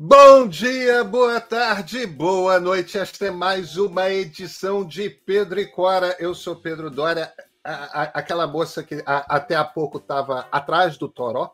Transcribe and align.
Bom 0.00 0.46
dia, 0.46 1.02
boa 1.02 1.40
tarde, 1.40 2.06
boa 2.06 2.60
noite. 2.60 2.96
Esta 2.96 3.26
é 3.26 3.30
mais 3.32 3.76
uma 3.76 4.08
edição 4.08 4.84
de 4.84 5.10
Pedro 5.10 5.58
e 5.58 5.66
Cora. 5.66 6.14
Eu 6.20 6.36
sou 6.36 6.54
Pedro 6.54 6.88
Dória, 6.88 7.32
a, 7.64 7.72
a, 7.72 8.02
aquela 8.04 8.46
moça 8.46 8.80
que 8.84 9.02
a, 9.04 9.34
até 9.34 9.56
há 9.56 9.64
pouco 9.64 9.98
estava 9.98 10.46
atrás 10.52 10.96
do 10.96 11.08
Toró, 11.08 11.50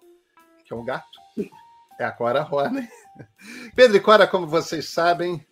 que 0.62 0.75
é 0.75 0.77
um 0.77 0.85
gato. 0.85 1.19
É 1.99 2.04
a 2.04 2.12
Cora 2.12 2.43
Rony. 2.43 2.87
Pedro 3.75 3.96
e 3.96 4.01
Cora, 4.01 4.27
como 4.27 4.47
vocês 4.47 4.91
sabem, 4.91 5.43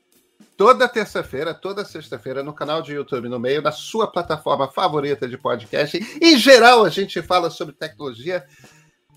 toda 0.54 0.86
terça-feira, 0.86 1.54
toda 1.54 1.86
sexta-feira, 1.86 2.42
no 2.42 2.52
canal 2.52 2.82
de 2.82 2.92
YouTube, 2.92 3.26
no 3.26 3.40
meio 3.40 3.62
da 3.62 3.72
sua 3.72 4.06
plataforma 4.06 4.70
favorita 4.70 5.26
de 5.26 5.38
podcast. 5.38 5.98
Em 6.20 6.36
geral, 6.36 6.84
a 6.84 6.90
gente 6.90 7.22
fala 7.22 7.48
sobre 7.48 7.74
tecnologia, 7.74 8.46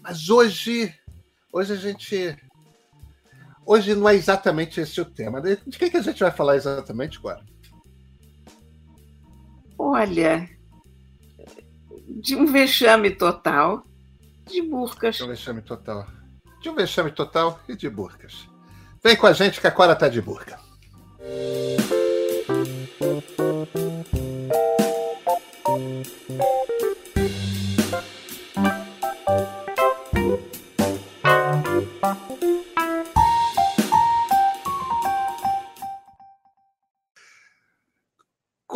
mas 0.01 0.29
hoje, 0.29 0.97
hoje 1.51 1.73
a 1.73 1.75
gente 1.75 2.37
Hoje 3.65 3.95
não 3.95 4.07
é 4.07 4.15
exatamente 4.15 4.79
esse 4.79 5.01
o 5.01 5.05
tema. 5.05 5.41
De 5.41 5.57
que, 5.57 5.89
que 5.89 5.97
a 5.97 6.01
gente 6.01 6.19
vai 6.19 6.31
falar 6.31 6.55
exatamente 6.55 7.17
agora? 7.17 7.43
Olha, 9.77 10.47
de 12.21 12.35
um 12.35 12.45
vexame 12.45 13.11
total 13.11 13.83
de 14.47 14.61
burcas. 14.61 15.15
De 15.15 15.23
um 15.23 15.27
vexame 15.27 15.61
total. 15.61 16.07
De 16.61 16.69
um 16.69 16.75
vexame 16.75 17.11
total 17.11 17.59
e 17.67 17.75
de 17.75 17.89
burcas. 17.89 18.47
Vem 19.03 19.15
com 19.15 19.27
a 19.27 19.33
gente 19.33 19.59
que 19.59 19.67
a 19.67 19.71
Cora 19.71 19.95
tá 19.95 20.07
de 20.07 20.21
burca. 20.21 20.59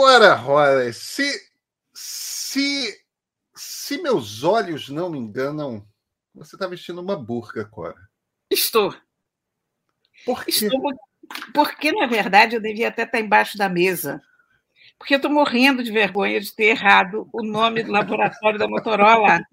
Ora, 0.02 0.34
Roy, 0.34 0.94
se, 0.94 1.30
se, 1.94 2.98
se 3.54 4.02
meus 4.02 4.46
olhos 4.46 4.88
não 4.88 5.10
me 5.10 5.20
enganam, 5.20 5.86
você 6.34 6.56
está 6.56 6.66
vestindo 6.68 7.02
uma 7.02 7.18
burca, 7.18 7.66
Cora. 7.66 8.00
Estou. 8.50 8.96
Por 10.26 10.46
quê? 10.46 10.52
Estou 10.52 10.82
porque, 11.54 11.92
na 11.92 12.08
verdade, 12.08 12.56
eu 12.56 12.62
devia 12.62 12.88
até 12.88 13.04
estar 13.04 13.20
embaixo 13.20 13.58
da 13.58 13.68
mesa. 13.68 14.22
Porque 14.98 15.16
eu 15.16 15.18
estou 15.18 15.30
morrendo 15.30 15.84
de 15.84 15.92
vergonha 15.92 16.40
de 16.40 16.56
ter 16.56 16.68
errado 16.68 17.28
o 17.34 17.44
nome 17.44 17.84
do 17.84 17.92
laboratório 17.92 18.58
da 18.58 18.70
Motorola. 18.70 19.46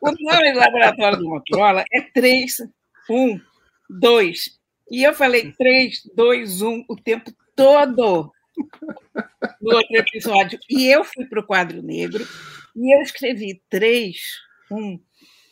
O 0.00 0.10
nome 0.10 0.52
do 0.52 0.58
laboratório 0.58 1.18
do 1.18 1.28
Motorola 1.28 1.84
é 1.92 2.00
312. 2.00 4.58
E 4.90 5.04
eu 5.04 5.14
falei 5.14 5.52
321 5.52 6.84
o 6.88 6.96
tempo 6.96 7.30
todo 7.54 8.32
no 9.60 9.76
outro 9.76 9.96
episódio. 9.96 10.58
E 10.68 10.86
eu 10.86 11.04
fui 11.04 11.26
para 11.26 11.40
o 11.40 11.46
quadro 11.46 11.82
negro 11.82 12.26
e 12.74 12.94
eu 12.94 13.02
escrevi 13.02 13.62
três, 13.68 14.16
um, 14.70 14.98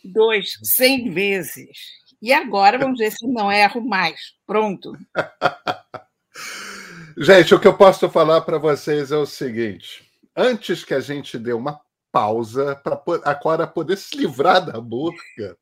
dois, 0.05 0.59
cem 0.77 1.11
vezes. 1.11 1.79
E 2.21 2.33
agora 2.33 2.79
vamos 2.79 2.99
ver 2.99 3.11
se 3.11 3.27
não 3.27 3.53
erro 3.53 3.81
mais. 3.81 4.21
Pronto. 4.47 4.97
Gente, 7.17 7.55
o 7.55 7.61
que 7.61 7.69
eu 7.69 7.77
posso 7.77 8.11
falar 8.11 8.41
para 8.41 8.59
vocês 8.59 9.13
é 9.13 9.17
o 9.17 9.27
seguinte: 9.27 10.05
antes 10.37 10.85
que 10.85 10.95
a 10.95 11.01
gente 11.01 11.39
dê 11.39 11.53
uma 11.53 11.81
pausa 12.11 12.77
para 12.77 13.01
a 13.25 13.35
Cora 13.35 13.67
poder 13.67 13.97
se 13.97 14.17
livrar 14.17 14.65
da 14.65 14.81
burca, 14.81 15.57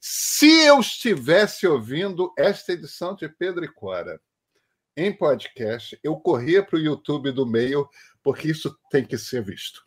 se 0.00 0.66
eu 0.66 0.80
estivesse 0.80 1.66
ouvindo 1.66 2.32
esta 2.36 2.72
edição 2.72 3.14
de 3.14 3.28
Pedro 3.28 3.64
e 3.64 3.68
Cora 3.68 4.20
em 4.96 5.12
podcast, 5.12 5.98
eu 6.02 6.16
corria 6.16 6.64
para 6.64 6.76
o 6.76 6.80
YouTube 6.80 7.30
do 7.30 7.46
meio, 7.46 7.88
porque 8.22 8.48
isso 8.48 8.76
tem 8.90 9.04
que 9.04 9.18
ser 9.18 9.42
visto. 9.42 9.86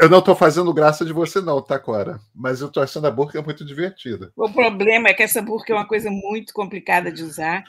Eu 0.00 0.08
não 0.08 0.20
estou 0.20 0.34
fazendo 0.34 0.72
graça 0.72 1.04
de 1.04 1.12
você, 1.12 1.42
não, 1.42 1.60
tá, 1.60 1.78
Cora? 1.78 2.18
Mas 2.34 2.62
eu 2.62 2.68
estou 2.68 2.82
achando 2.82 3.06
a 3.06 3.10
burca 3.10 3.42
muito 3.42 3.62
divertida. 3.66 4.32
O 4.34 4.50
problema 4.50 5.08
é 5.08 5.14
que 5.14 5.22
essa 5.22 5.42
burca 5.42 5.74
é 5.74 5.76
uma 5.76 5.86
coisa 5.86 6.10
muito 6.10 6.54
complicada 6.54 7.12
de 7.12 7.22
usar. 7.22 7.62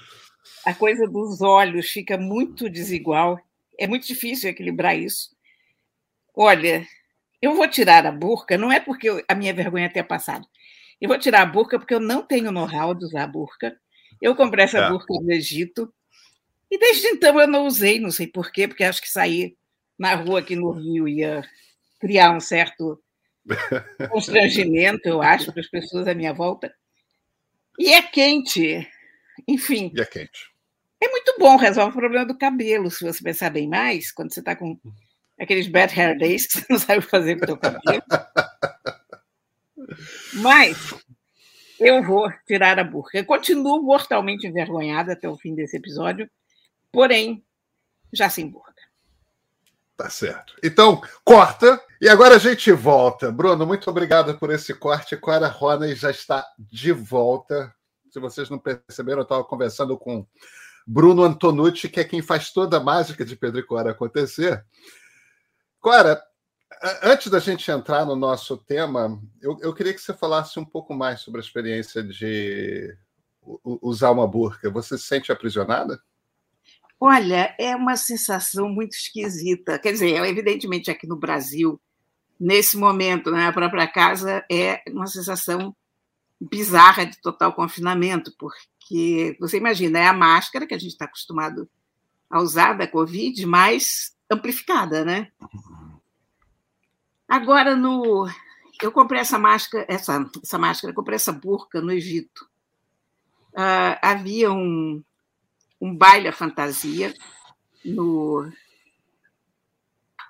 A 0.66 0.74
coisa 0.74 1.06
dos 1.06 1.42
olhos 1.42 1.90
fica 1.90 2.18
muito 2.18 2.70
desigual. 2.70 3.38
É 3.78 3.86
muito 3.86 4.08
difícil 4.08 4.50
equilibrar 4.50 4.98
isso. 4.98 5.36
Olha, 6.34 6.88
eu 7.42 7.54
vou 7.54 7.68
tirar 7.68 8.06
a 8.06 8.12
burca, 8.14 8.58
não 8.58 8.72
é 8.72 8.80
porque 8.80 9.24
a 9.28 9.36
minha 9.36 9.54
vergonha 9.54 9.92
tenha 9.92 10.06
passado. 10.06 10.48
Eu 11.02 11.10
vou 11.10 11.20
tirar 11.20 11.42
a 11.42 11.46
burca 11.46 11.78
porque 11.78 11.94
eu 11.94 12.00
não 12.00 12.22
tenho 12.22 12.50
know-how 12.50 12.94
de 12.94 13.04
usar 13.04 13.24
a 13.24 13.28
burca. 13.28 13.78
Eu 14.22 14.36
comprei 14.36 14.66
essa 14.66 14.80
é. 14.80 14.90
burca 14.90 15.14
no 15.14 15.32
Egito 15.32 15.94
e 16.70 16.78
desde 16.78 17.08
então 17.08 17.40
eu 17.40 17.48
não 17.48 17.66
usei, 17.66 18.00
não 18.00 18.12
sei 18.12 18.28
porquê, 18.28 18.68
porque 18.68 18.84
acho 18.84 19.02
que 19.02 19.10
sair 19.10 19.56
na 19.98 20.16
rua 20.16 20.40
aqui 20.40 20.56
no 20.56 20.72
Rio 20.72 21.08
ia 21.08 21.44
criar 22.00 22.32
um 22.32 22.40
certo 22.40 23.02
constrangimento, 24.12 25.08
eu 25.08 25.22
acho, 25.22 25.52
para 25.52 25.62
as 25.62 25.70
pessoas 25.70 26.08
à 26.08 26.14
minha 26.14 26.34
volta. 26.34 26.74
E 27.80 27.94
é 27.94 28.02
quente, 28.02 28.88
enfim. 29.48 29.92
E 29.96 30.02
é 30.02 30.06
quente. 30.06 30.52
É 31.02 31.08
muito 31.08 31.36
bom, 31.38 31.56
resolve 31.56 31.92
o 31.92 32.00
problema 32.00 32.26
do 32.26 32.38
cabelo, 32.38 32.90
se 32.90 33.04
você 33.04 33.22
pensar 33.22 33.52
bem 33.52 33.68
mais, 33.68 34.12
quando 34.12 34.34
você 34.34 34.40
está 34.40 34.56
com 34.56 34.80
aqueles 35.40 35.68
bad 35.68 35.98
hair 35.98 36.18
days 36.18 36.48
que 36.48 36.60
você 36.60 36.66
não 36.70 36.80
sabe 36.80 37.02
fazer 37.02 37.38
com 37.38 37.44
o 37.44 37.48
seu 37.48 37.58
cabelo. 37.58 38.04
Mas 40.36 40.78
eu 41.80 42.04
vou 42.04 42.32
tirar 42.46 42.80
a 42.80 42.84
burca. 42.84 43.18
Eu 43.18 43.26
continuo 43.26 43.82
mortalmente 43.82 44.48
envergonhada 44.48 45.14
até 45.14 45.28
o 45.28 45.38
fim 45.38 45.54
desse 45.56 45.78
episódio, 45.78 46.30
porém, 46.92 47.44
já 48.14 48.30
sem 48.30 48.50
burca. 48.50 48.74
Tá 49.98 50.10
certo. 50.10 50.54
Então, 50.64 51.02
corta. 51.24 51.82
E 52.02 52.10
agora 52.10 52.36
a 52.36 52.40
gente 52.40 52.72
volta. 52.72 53.32
Bruno, 53.32 53.66
muito 53.66 53.90
obrigado 53.90 54.38
por 54.38 54.52
esse 54.52 54.74
corte. 54.74 55.16
Clara 55.16 55.48
Roney 55.48 55.96
já 55.96 56.12
está 56.12 56.46
de 56.60 56.92
volta. 56.92 57.74
Se 58.12 58.20
vocês 58.20 58.50
não 58.50 58.60
perceberam, 58.60 59.20
eu 59.20 59.24
estava 59.24 59.44
conversando 59.44 59.98
com 59.98 60.26
Bruno 60.86 61.24
Antonucci, 61.24 61.90
que 61.90 62.00
é 62.00 62.04
quem 62.04 62.22
faz 62.22 62.52
toda 62.52 62.78
a 62.78 62.84
mágica 62.84 63.24
de 63.24 63.36
Pedro 63.36 63.60
e 63.60 63.64
Cora 63.64 63.92
acontecer. 63.92 64.64
Cora, 65.80 66.22
Antes 67.02 67.32
da 67.32 67.40
gente 67.40 67.70
entrar 67.72 68.06
no 68.06 68.16
nosso 68.16 68.58
tema, 68.58 69.20
eu, 69.42 69.58
eu, 69.60 69.74
queria 69.74 69.92
que 69.92 70.00
você 70.00 70.14
falasse 70.14 70.60
um 70.60 70.66
pouco 70.66 70.94
mais 70.94 71.22
sobre 71.22 71.42
a 71.42 71.44
experiência 71.44 72.04
de 72.04 72.96
usar 73.64 74.12
uma 74.12 74.28
burca. 74.28 74.70
Você 74.70 74.96
se 74.96 75.06
sente 75.06 75.32
aprisionada? 75.32 76.00
Olha, 77.00 77.56
é 77.60 77.76
uma 77.76 77.98
sensação 77.98 78.70
muito 78.70 78.94
esquisita. 78.94 79.80
Quer 79.80 79.94
dizer, 79.94 80.24
evidentemente 80.26 80.92
aqui 80.92 81.08
no 81.08 81.16
Brasil, 81.16 81.82
nesse 82.40 82.78
momento, 82.78 83.32
na 83.32 83.52
própria 83.52 83.88
casa, 83.88 84.46
é 84.50 84.84
uma 84.88 85.08
sensação 85.08 85.76
bizarra 86.40 87.06
de 87.06 87.20
total 87.20 87.52
confinamento, 87.54 88.32
porque 88.38 89.36
você 89.40 89.58
imagina, 89.58 89.98
é 89.98 90.08
a 90.08 90.14
máscara 90.14 90.68
que 90.68 90.74
a 90.76 90.78
gente 90.78 90.92
está 90.92 91.06
acostumado 91.06 91.68
a 92.30 92.40
usar 92.40 92.74
da 92.74 92.88
Covid, 92.88 93.44
mais 93.48 94.16
amplificada, 94.30 95.04
né? 95.04 95.32
Agora, 97.28 97.76
no, 97.76 98.28
eu 98.82 98.92
comprei 98.92 99.22
essa 99.22 99.40
máscara, 99.40 99.86
essa, 99.88 100.30
essa 100.44 100.58
máscara, 100.58 100.94
comprei 100.94 101.16
essa 101.16 101.32
burca 101.32 101.82
no 101.82 101.92
Egito. 101.92 102.48
Uh, 103.54 103.98
havia 104.02 104.52
um, 104.52 105.04
um 105.80 105.96
baile 105.96 106.28
à 106.28 106.32
fantasia 106.32 107.14
no. 107.84 108.52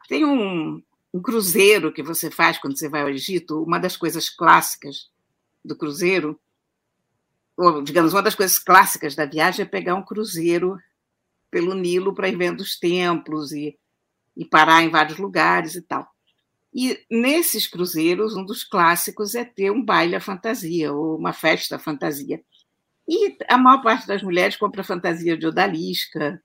Tem 0.08 0.24
um, 0.24 0.82
um 1.14 1.22
cruzeiro 1.22 1.92
que 1.92 2.04
você 2.04 2.30
faz 2.30 2.58
quando 2.60 2.78
você 2.78 2.88
vai 2.88 3.02
ao 3.02 3.10
Egito, 3.10 3.64
uma 3.64 3.80
das 3.80 3.98
coisas 3.98 4.30
clássicas 4.30 5.10
do 5.64 5.76
cruzeiro, 5.76 6.40
ou 7.58 7.82
digamos, 7.82 8.14
uma 8.14 8.22
das 8.22 8.36
coisas 8.36 8.60
clássicas 8.60 9.16
da 9.16 9.26
viagem 9.26 9.64
é 9.64 9.68
pegar 9.68 9.96
um 9.96 10.06
cruzeiro 10.06 10.78
pelo 11.50 11.74
Nilo 11.74 12.14
para 12.14 12.28
ir 12.30 12.38
vendo 12.38 12.62
os 12.62 12.78
templos 12.78 13.52
e, 13.52 13.78
e 14.38 14.46
parar 14.46 14.84
em 14.84 14.90
vários 14.90 15.18
lugares 15.18 15.74
e 15.74 15.82
tal. 15.82 16.15
E 16.76 17.00
nesses 17.10 17.68
cruzeiros, 17.68 18.36
um 18.36 18.44
dos 18.44 18.66
clássicos 18.66 19.34
é 19.34 19.46
ter 19.46 19.72
um 19.72 19.82
baile 19.82 20.14
à 20.14 20.20
fantasia, 20.20 20.92
ou 20.92 21.18
uma 21.18 21.32
festa 21.32 21.78
à 21.78 21.80
fantasia. 21.80 22.42
E 23.08 23.38
a 23.48 23.58
maior 23.58 23.82
parte 23.82 24.06
das 24.06 24.22
mulheres 24.22 24.58
compra 24.58 24.84
fantasia 24.84 25.38
de 25.38 25.48
odalisca, 25.48 26.42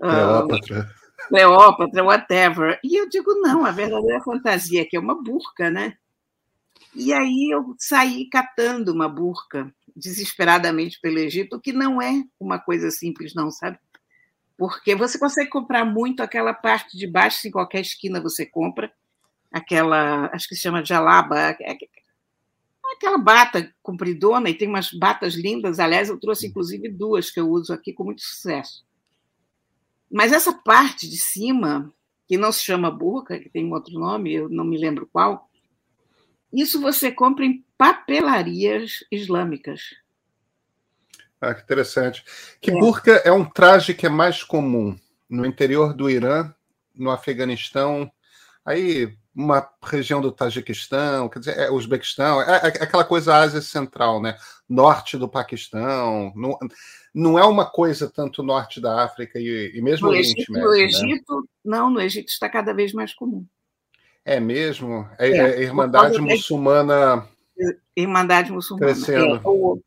Cleópatra. 0.00 0.80
Uh, 0.80 1.28
Cleópatra, 1.28 2.02
whatever. 2.02 2.80
E 2.82 2.96
eu 2.96 3.08
digo, 3.08 3.32
não, 3.34 3.64
a 3.64 3.70
verdadeira 3.70 4.20
fantasia 4.22 4.84
que 4.84 4.96
é 4.96 5.00
uma 5.00 5.22
burca, 5.22 5.70
né? 5.70 5.94
E 6.92 7.12
aí 7.12 7.50
eu 7.52 7.76
saí 7.78 8.28
catando 8.28 8.92
uma 8.92 9.08
burca 9.08 9.72
desesperadamente 9.94 10.98
pelo 11.00 11.18
Egito, 11.18 11.60
que 11.60 11.72
não 11.72 12.02
é 12.02 12.24
uma 12.40 12.58
coisa 12.58 12.90
simples, 12.90 13.34
não, 13.34 13.50
sabe? 13.50 13.78
Porque 14.58 14.96
você 14.96 15.18
consegue 15.18 15.50
comprar 15.50 15.84
muito 15.84 16.22
aquela 16.22 16.52
parte 16.52 16.98
de 16.98 17.06
baixo, 17.06 17.46
em 17.46 17.50
qualquer 17.50 17.82
esquina 17.82 18.20
você 18.20 18.44
compra, 18.44 18.92
aquela, 19.50 20.30
acho 20.32 20.48
que 20.48 20.54
se 20.54 20.62
chama 20.62 20.84
jalaba, 20.84 21.38
é, 21.38 21.56
é 21.60 21.78
aquela 22.92 23.18
bata 23.18 23.72
compridona, 23.82 24.50
e 24.50 24.54
tem 24.54 24.68
umas 24.68 24.92
batas 24.92 25.34
lindas. 25.34 25.78
Aliás, 25.78 26.08
eu 26.08 26.18
trouxe 26.18 26.46
inclusive 26.46 26.88
duas 26.88 27.30
que 27.30 27.40
eu 27.40 27.48
uso 27.48 27.72
aqui 27.72 27.92
com 27.92 28.04
muito 28.04 28.22
sucesso. 28.22 28.84
Mas 30.10 30.32
essa 30.32 30.52
parte 30.52 31.08
de 31.08 31.16
cima, 31.16 31.92
que 32.26 32.36
não 32.36 32.50
se 32.50 32.62
chama 32.62 32.90
burca, 32.90 33.38
que 33.38 33.48
tem 33.48 33.64
um 33.64 33.72
outro 33.72 33.92
nome, 33.94 34.32
eu 34.34 34.48
não 34.48 34.64
me 34.64 34.76
lembro 34.76 35.08
qual, 35.12 35.48
isso 36.52 36.80
você 36.80 37.12
compra 37.12 37.44
em 37.44 37.64
papelarias 37.78 39.04
islâmicas. 39.10 39.80
Ah, 41.40 41.54
que 41.54 41.62
interessante. 41.62 42.24
Que 42.60 42.70
é. 42.70 42.78
burca 42.78 43.12
é 43.24 43.32
um 43.32 43.44
traje 43.44 43.94
que 43.94 44.04
é 44.04 44.10
mais 44.10 44.42
comum 44.42 44.98
no 45.28 45.46
interior 45.46 45.94
do 45.94 46.10
Irã, 46.10 46.52
no 46.94 47.10
Afeganistão, 47.10 48.10
aí 48.64 49.16
uma 49.40 49.68
região 49.82 50.20
do 50.20 50.30
Tajiquistão, 50.30 51.28
quer 51.28 51.38
dizer, 51.38 51.58
é, 51.58 51.70
Uzbequistão, 51.70 52.42
é, 52.42 52.56
é, 52.56 52.66
aquela 52.66 53.04
coisa 53.04 53.36
Ásia 53.36 53.62
Central, 53.62 54.20
né? 54.20 54.36
Norte 54.68 55.16
do 55.16 55.28
Paquistão. 55.28 56.32
Não, 56.36 56.58
não 57.14 57.38
é 57.38 57.44
uma 57.44 57.64
coisa 57.64 58.08
tanto 58.08 58.42
norte 58.42 58.80
da 58.80 59.02
África 59.04 59.38
e, 59.38 59.72
e 59.74 59.80
mesmo 59.80 60.06
no 60.06 60.12
Oriente 60.12 60.50
Médio. 60.50 60.68
No 60.68 60.74
né? 60.74 60.82
Egito, 60.82 61.36
né? 61.36 61.46
não, 61.64 61.90
no 61.90 62.00
Egito 62.00 62.28
está 62.28 62.48
cada 62.48 62.72
vez 62.72 62.92
mais 62.92 63.14
comum. 63.14 63.44
É 64.24 64.38
mesmo? 64.38 65.08
É, 65.18 65.28
é, 65.28 65.36
é 65.36 65.62
Irmandade 65.62 66.20
Muçulmana. 66.20 67.26
Irmandade 67.96 68.52
Muçulmana. 68.52 68.92
Crescendo. 68.92 69.82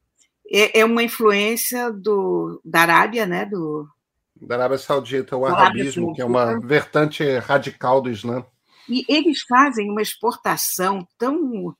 É, 0.52 0.80
é, 0.80 0.86
uma 0.86 1.04
influência 1.04 1.92
do, 1.92 2.60
da 2.66 2.82
Arábia, 2.82 3.26
né? 3.26 3.46
Do, 3.46 3.88
da 4.36 4.56
Arábia 4.56 4.78
Saudita, 4.78 5.38
o 5.38 5.46
arabismo, 5.46 6.14
que 6.14 6.22
é 6.22 6.26
uma 6.26 6.60
vertente 6.60 7.24
radical 7.38 8.02
do 8.02 8.10
Islã. 8.10 8.46
E 8.90 9.06
eles 9.08 9.42
fazem 9.42 9.90
uma 9.90 10.02
exportação 10.02 11.08
tão 11.18 11.76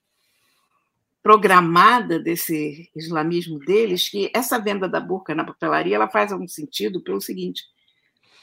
programada 1.22 2.18
desse 2.18 2.90
islamismo 2.94 3.58
deles 3.58 4.08
que 4.10 4.30
essa 4.34 4.58
venda 4.58 4.86
da 4.88 5.00
burca 5.00 5.34
na 5.34 5.44
papelaria 5.44 5.96
ela 5.96 6.08
faz 6.08 6.30
algum 6.30 6.46
sentido 6.46 7.02
pelo 7.02 7.20
seguinte, 7.20 7.62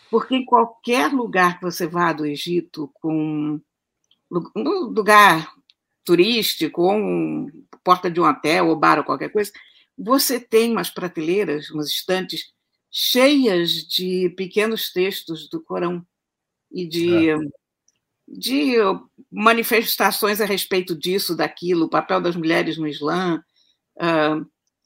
porque 0.10 0.36
em 0.36 0.44
qualquer 0.44 1.14
lugar 1.14 1.60
que 1.60 1.64
você 1.64 1.86
vá 1.86 2.12
do 2.12 2.26
Egito 2.26 2.92
com 2.96 3.62
no 4.56 4.90
lugar 4.90 5.54
turístico, 6.04 6.84
ou 6.84 6.94
um, 6.94 7.66
porta 7.84 8.10
de 8.10 8.20
um 8.20 8.26
hotel, 8.26 8.68
ou 8.68 8.76
bar, 8.76 8.98
ou 8.98 9.04
qualquer 9.04 9.30
coisa, 9.30 9.52
você 9.98 10.40
tem 10.40 10.72
umas 10.72 10.90
prateleiras, 10.90 11.70
umas 11.70 11.88
estantes 11.88 12.52
cheias 12.90 13.72
de 13.88 14.30
pequenos 14.36 14.92
textos 14.92 15.50
do 15.50 15.62
Corão 15.62 16.06
e 16.72 16.88
de, 16.88 17.30
é. 17.30 17.36
De 18.32 18.76
manifestações 19.30 20.40
a 20.40 20.46
respeito 20.46 20.96
disso, 20.96 21.36
daquilo, 21.36 21.86
o 21.86 21.90
papel 21.90 22.22
das 22.22 22.36
mulheres 22.36 22.78
no 22.78 22.88
Islã, 22.88 23.44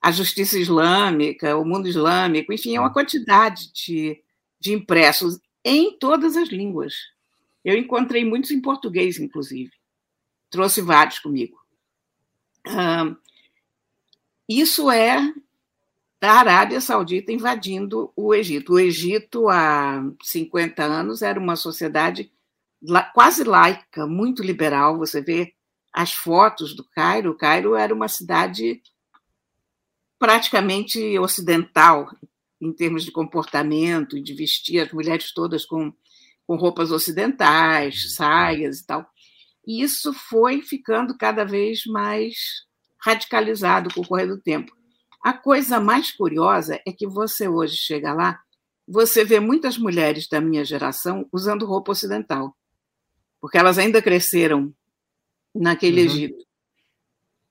a 0.01 0.11
justiça 0.11 0.57
islâmica, 0.59 1.57
o 1.57 1.65
mundo 1.65 1.87
islâmico, 1.87 2.53
enfim, 2.53 2.75
é 2.75 2.79
uma 2.79 2.93
quantidade 2.93 3.71
de, 3.73 4.21
de 4.59 4.73
impressos 4.73 5.39
em 5.63 5.97
todas 5.97 6.37
as 6.37 6.49
línguas. 6.49 6.93
Eu 7.63 7.75
encontrei 7.75 8.23
muitos 8.23 8.51
em 8.51 8.61
português, 8.61 9.19
inclusive. 9.19 9.71
Trouxe 10.49 10.81
vários 10.81 11.19
comigo. 11.19 11.57
isso 14.47 14.91
é 14.91 15.17
a 16.21 16.31
Arábia 16.31 16.81
Saudita 16.81 17.31
invadindo 17.31 18.11
o 18.15 18.33
Egito. 18.33 18.73
O 18.73 18.79
Egito, 18.79 19.49
há 19.49 20.03
50 20.21 20.83
anos, 20.83 21.21
era 21.21 21.39
uma 21.39 21.55
sociedade 21.55 22.31
quase 23.13 23.43
laica, 23.43 24.05
muito 24.07 24.43
liberal. 24.43 24.97
Você 24.97 25.21
vê 25.21 25.53
as 25.93 26.13
fotos 26.13 26.75
do 26.75 26.83
Cairo. 26.89 27.31
O 27.31 27.37
Cairo 27.37 27.75
era 27.75 27.93
uma 27.93 28.07
cidade 28.07 28.81
praticamente 30.19 31.17
ocidental 31.19 32.09
em 32.61 32.73
termos 32.73 33.03
de 33.03 33.11
comportamento 33.11 34.21
de 34.21 34.33
vestir 34.33 34.79
as 34.79 34.91
mulheres 34.91 35.33
todas 35.33 35.65
com 35.65 35.93
com 36.45 36.55
roupas 36.55 36.91
ocidentais, 36.91 38.13
saias 38.13 38.79
e 38.79 38.85
tal. 38.85 39.05
E 39.67 39.81
isso 39.81 40.13
foi 40.13 40.61
ficando 40.61 41.17
cada 41.17 41.43
vez 41.43 41.85
mais 41.85 42.35
radicalizado 43.03 43.93
com 43.93 44.01
o 44.01 44.07
correr 44.07 44.27
do 44.27 44.39
tempo. 44.39 44.71
A 45.23 45.33
coisa 45.33 45.79
mais 45.79 46.11
curiosa 46.11 46.79
é 46.85 46.91
que 46.91 47.07
você 47.07 47.47
hoje 47.47 47.75
chega 47.75 48.13
lá, 48.13 48.39
você 48.87 49.25
vê 49.25 49.39
muitas 49.39 49.77
mulheres 49.77 50.27
da 50.27 50.39
minha 50.39 50.63
geração 50.63 51.27
usando 51.33 51.65
roupa 51.65 51.91
ocidental, 51.91 52.55
porque 53.45 53.59
elas 53.59 53.77
ainda 53.77 54.01
cresceram 54.01 54.73
naquele 55.53 56.01
uhum. 56.01 56.07
Egito. 56.07 56.45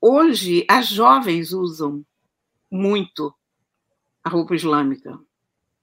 Hoje, 0.00 0.67
as 0.69 0.88
jovens 0.88 1.52
usam 1.52 2.05
muito 2.69 3.32
a 4.25 4.29
roupa 4.29 4.56
islâmica. 4.56 5.17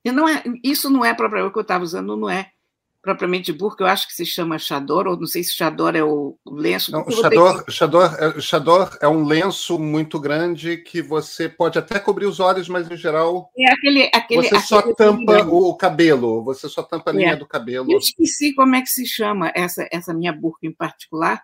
E 0.04 0.12
não 0.12 0.28
é, 0.28 0.44
isso 0.62 0.90
não 0.90 1.06
é 1.06 1.14
propriamente 1.14 1.50
o 1.50 1.54
que 1.54 1.60
eu 1.60 1.62
estava 1.62 1.86
usando, 1.86 2.18
não 2.18 2.30
é 2.30 2.52
propriamente 3.02 3.52
burca, 3.52 3.84
eu 3.84 3.88
acho 3.88 4.08
que 4.08 4.14
se 4.14 4.26
chama 4.26 4.60
chador, 4.60 5.08
ou 5.08 5.18
não 5.18 5.26
sei 5.26 5.44
se 5.44 5.56
chador 5.56 5.96
é 5.96 6.04
o 6.04 6.38
lenço. 6.46 6.92
Não, 6.92 7.10
chador, 7.10 7.64
ter... 7.64 7.72
chador, 7.72 8.16
é, 8.20 8.40
chador 8.40 8.98
é 9.02 9.08
um 9.08 9.26
lenço 9.26 9.80
muito 9.80 10.20
grande 10.20 10.78
que 10.78 11.02
você 11.02 11.50
pode 11.50 11.80
até 11.80 12.00
cobrir 12.00 12.28
os 12.28 12.40
olhos, 12.40 12.70
mas 12.70 12.90
em 12.90 12.96
geral 12.96 13.50
é 13.58 13.72
aquele, 13.72 14.10
aquele, 14.14 14.48
você 14.48 14.60
só 14.60 14.82
tampa 14.94 15.44
o 15.48 15.76
cabelo, 15.76 16.44
você 16.44 16.70
só 16.70 16.84
tampa 16.84 17.10
a 17.10 17.14
linha 17.14 17.34
é. 17.34 17.36
do 17.36 17.48
cabelo. 17.48 17.92
Eu 17.92 17.98
esqueci 17.98 18.54
como 18.54 18.76
é 18.76 18.82
que 18.82 18.90
se 18.90 19.06
chama 19.06 19.52
essa, 19.56 19.88
essa 19.92 20.14
minha 20.14 20.32
burca 20.32 20.68
em 20.68 20.74
particular, 20.74 21.42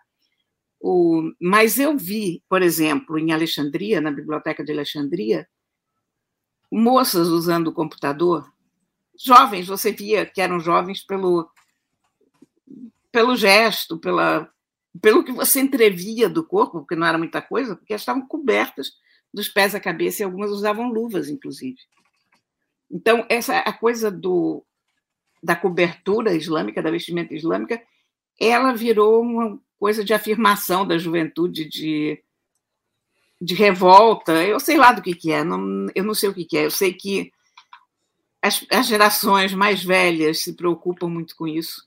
o, 0.79 1.23
mas 1.41 1.79
eu 1.79 1.97
vi, 1.97 2.43
por 2.47 2.61
exemplo, 2.61 3.17
em 3.17 3.31
Alexandria, 3.31 3.99
na 3.99 4.11
biblioteca 4.11 4.63
de 4.63 4.71
Alexandria, 4.71 5.47
moças 6.71 7.29
usando 7.29 7.69
o 7.69 7.73
computador 7.73 8.47
jovens, 9.17 9.67
você 9.67 9.91
via 9.91 10.25
que 10.25 10.41
eram 10.41 10.59
jovens 10.59 11.03
pelo, 11.03 11.49
pelo 13.11 13.35
gesto, 13.35 13.97
pela, 13.97 14.49
pelo 15.01 15.23
que 15.23 15.31
você 15.31 15.59
entrevia 15.59 16.29
do 16.29 16.43
corpo, 16.43 16.79
porque 16.79 16.95
não 16.95 17.07
era 17.07 17.17
muita 17.17 17.41
coisa, 17.41 17.75
porque 17.75 17.93
elas 17.93 18.01
estavam 18.01 18.27
cobertas 18.27 18.93
dos 19.33 19.49
pés 19.49 19.75
à 19.75 19.79
cabeça 19.79 20.21
e 20.21 20.25
algumas 20.25 20.51
usavam 20.51 20.91
luvas, 20.91 21.29
inclusive. 21.29 21.77
Então, 22.89 23.25
essa 23.29 23.57
a 23.59 23.73
coisa 23.73 24.09
do, 24.09 24.63
da 25.43 25.55
cobertura 25.55 26.33
islâmica, 26.33 26.81
da 26.81 26.91
vestimenta 26.91 27.33
islâmica, 27.33 27.81
ela 28.39 28.73
virou 28.73 29.21
uma 29.21 29.59
coisa 29.79 30.03
de 30.03 30.13
afirmação 30.13 30.87
da 30.87 30.97
juventude, 30.97 31.65
de, 31.65 32.21
de 33.41 33.53
revolta. 33.55 34.43
Eu 34.43 34.59
sei 34.59 34.77
lá 34.77 34.91
do 34.91 35.01
que, 35.01 35.13
que 35.13 35.31
é, 35.31 35.43
não, 35.43 35.87
eu 35.93 36.03
não 36.03 36.13
sei 36.13 36.29
o 36.29 36.33
que, 36.33 36.45
que 36.45 36.57
é. 36.57 36.65
Eu 36.65 36.71
sei 36.71 36.93
que 36.93 37.31
as, 38.47 38.65
as 38.71 38.87
gerações 38.87 39.53
mais 39.53 39.83
velhas 39.83 40.41
se 40.41 40.53
preocupam 40.53 41.07
muito 41.07 41.35
com 41.35 41.47
isso. 41.47 41.85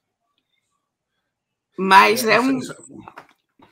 Mas 1.76 2.25
é, 2.26 2.35
é 2.35 2.40
um. 2.40 2.61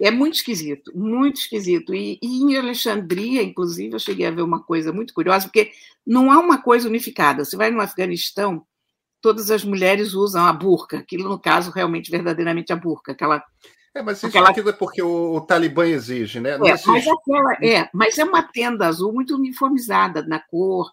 É 0.01 0.11
muito 0.11 0.35
esquisito, 0.35 0.93
muito 0.97 1.41
esquisito. 1.41 1.95
E, 1.95 2.19
e, 2.23 2.43
em 2.43 2.57
Alexandria, 2.57 3.43
inclusive, 3.43 3.95
eu 3.95 3.99
cheguei 3.99 4.27
a 4.27 4.31
ver 4.31 4.43
uma 4.43 4.63
coisa 4.63 4.93
muito 4.93 5.13
curiosa, 5.13 5.47
porque 5.47 5.73
não 6.07 6.31
há 6.31 6.39
uma 6.39 6.63
coisa 6.63 6.89
unificada. 6.89 7.45
Você 7.45 7.57
vai 7.57 7.71
no 7.71 7.81
Afeganistão, 7.81 8.65
todas 9.21 9.51
as 9.51 9.65
mulheres 9.65 10.15
usam 10.15 10.47
a 10.47 10.53
burca, 10.53 10.99
aquilo, 10.99 11.29
no 11.29 11.39
caso, 11.39 11.73
realmente, 11.73 12.11
verdadeiramente 12.11 12.73
a 12.73 12.77
burca, 12.77 13.13
aquela. 13.13 13.43
É, 13.93 14.01
mas 14.01 14.19
isso 14.19 14.27
aquela... 14.29 14.51
é 14.51 14.73
porque 14.73 15.03
o, 15.03 15.35
o, 15.35 15.41
Talibã 15.41 15.87
exige, 15.87 16.39
né? 16.39 16.51
É, 16.53 16.59
mas, 16.59 17.07
aquela, 17.09 17.55
é, 17.61 17.91
mas 17.93 18.19
é 18.19 18.25
uma 18.25 18.43
tenda 18.43 18.87
azul 18.87 19.13
muito 19.13 19.35
uniformizada 19.35 20.23
na 20.23 20.39
cor, 20.39 20.91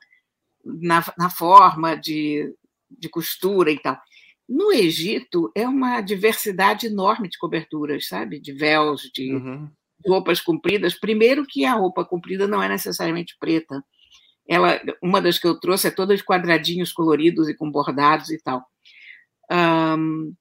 na, 0.65 1.03
na 1.17 1.29
forma 1.29 1.95
de, 1.95 2.53
de 2.89 3.07
costura 3.07 3.72
e 3.72 3.79
tal. 3.79 3.98
No 4.48 4.72
Egito, 4.72 5.51
é 5.55 5.67
uma 5.67 6.01
diversidade 6.01 6.88
enorme 6.88 7.29
de 7.29 7.38
coberturas, 7.38 8.07
sabe? 8.07 8.39
De 8.39 8.53
véus, 8.53 9.10
de 9.13 9.34
uhum. 9.34 9.69
roupas 10.05 10.39
compridas. 10.39 10.93
Primeiro 10.93 11.45
que 11.45 11.65
a 11.65 11.74
roupa 11.74 12.05
comprida 12.05 12.48
não 12.48 12.62
é 12.62 12.69
necessariamente 12.69 13.36
preta. 13.39 13.84
Ela, 14.48 14.79
uma 15.01 15.19
das 15.19 15.39
que 15.39 15.48
eu 15.48 15.60
trouxe 15.60 15.88
é 15.88 15.91
toda 15.91 16.15
de 16.15 16.24
quadradinhos 16.24 16.93
coloridos 16.93 17.50
e 17.50 17.55
com 17.55 17.72
bordados 17.72 18.29
e 18.29 18.38
tal. 18.38 18.63
Um, 19.51 20.34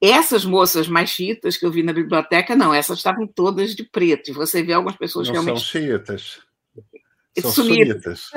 essas 0.00 0.44
moças 0.44 0.88
mais 0.88 1.10
chiitas 1.10 1.56
que 1.56 1.64
eu 1.64 1.70
vi 1.70 1.82
na 1.82 1.92
biblioteca, 1.92 2.56
não, 2.56 2.72
essas 2.72 2.98
estavam 2.98 3.26
todas 3.26 3.74
de 3.74 3.84
preto. 3.84 4.30
E 4.30 4.34
você 4.34 4.62
vê 4.62 4.72
algumas 4.72 4.96
pessoas 4.96 5.28
não 5.28 5.34
realmente. 5.34 5.60
São 5.60 5.66
chiitas. 5.66 6.40
São 7.38 7.50
sunitas. 7.50 8.30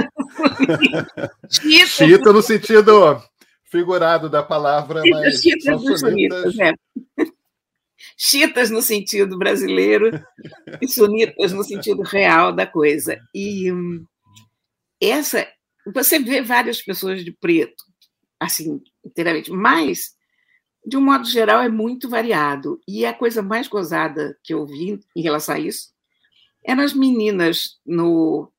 Chita 1.49 2.33
no 2.33 2.41
sentido 2.41 3.21
figurado 3.69 4.29
da 4.29 4.41
palavra, 4.41 5.01
mas 5.09 5.41
chitas 5.41 5.99
sunitas. 5.99 6.59
É. 6.59 6.73
Chitas 8.17 8.69
no 8.69 8.81
sentido 8.81 9.37
brasileiro 9.37 10.11
e 10.81 10.87
sunitas 10.87 11.51
no 11.51 11.63
sentido 11.63 12.01
real 12.01 12.53
da 12.53 12.65
coisa. 12.65 13.19
E 13.33 13.71
hum, 13.71 14.05
essa, 15.01 15.47
você 15.93 16.19
vê 16.19 16.41
várias 16.41 16.81
pessoas 16.81 17.23
de 17.23 17.31
preto, 17.31 17.83
assim, 18.39 18.81
inteiramente, 19.05 19.51
mas 19.51 20.15
de 20.85 20.95
um 20.95 21.01
modo 21.01 21.25
geral 21.25 21.61
é 21.61 21.69
muito 21.69 22.09
variado. 22.09 22.79
E 22.87 23.05
a 23.05 23.13
coisa 23.13 23.41
mais 23.41 23.67
gozada 23.67 24.37
que 24.43 24.53
eu 24.53 24.65
vi 24.65 24.99
em 25.15 25.21
relação 25.21 25.55
a 25.55 25.59
isso 25.59 25.89
eram 26.63 26.83
as 26.83 26.93
meninas 26.93 27.79
no 27.85 28.51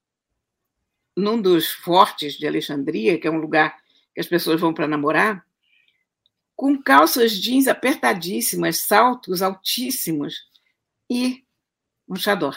num 1.18 1.40
dos 1.40 1.72
fortes 1.72 2.34
de 2.34 2.46
Alexandria, 2.46 3.18
que 3.18 3.26
é 3.26 3.30
um 3.30 3.40
lugar 3.40 3.76
que 4.14 4.20
as 4.20 4.26
pessoas 4.26 4.60
vão 4.60 4.72
para 4.72 4.86
namorar, 4.86 5.44
com 6.54 6.80
calças 6.80 7.32
jeans 7.32 7.66
apertadíssimas, 7.66 8.82
saltos 8.86 9.42
altíssimos 9.42 10.36
e 11.10 11.44
um 12.08 12.16
chador. 12.16 12.56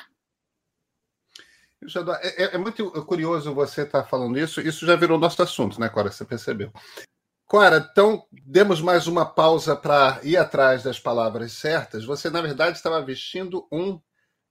É, 2.22 2.44
é, 2.44 2.56
é, 2.56 2.58
muito 2.60 2.90
curioso 3.06 3.54
você 3.54 3.82
estar 3.82 4.04
tá 4.04 4.08
falando 4.08 4.38
isso. 4.38 4.62
Isso 4.62 4.86
já 4.86 4.96
virou 4.96 5.18
nosso 5.18 5.42
assunto, 5.42 5.80
né, 5.80 5.90
Cora? 5.90 6.12
Você 6.12 6.24
percebeu. 6.24 6.72
Cora, 7.48 7.90
então 7.92 8.26
demos 8.32 8.80
mais 8.80 9.08
uma 9.08 9.26
pausa 9.26 9.76
para 9.76 10.20
ir 10.24 10.38
atrás 10.38 10.84
das 10.84 11.00
palavras 11.00 11.54
certas. 11.54 12.06
Você, 12.06 12.30
na 12.30 12.42
verdade, 12.42 12.78
estava 12.78 13.02
vestindo 13.02 13.68
um 13.72 14.00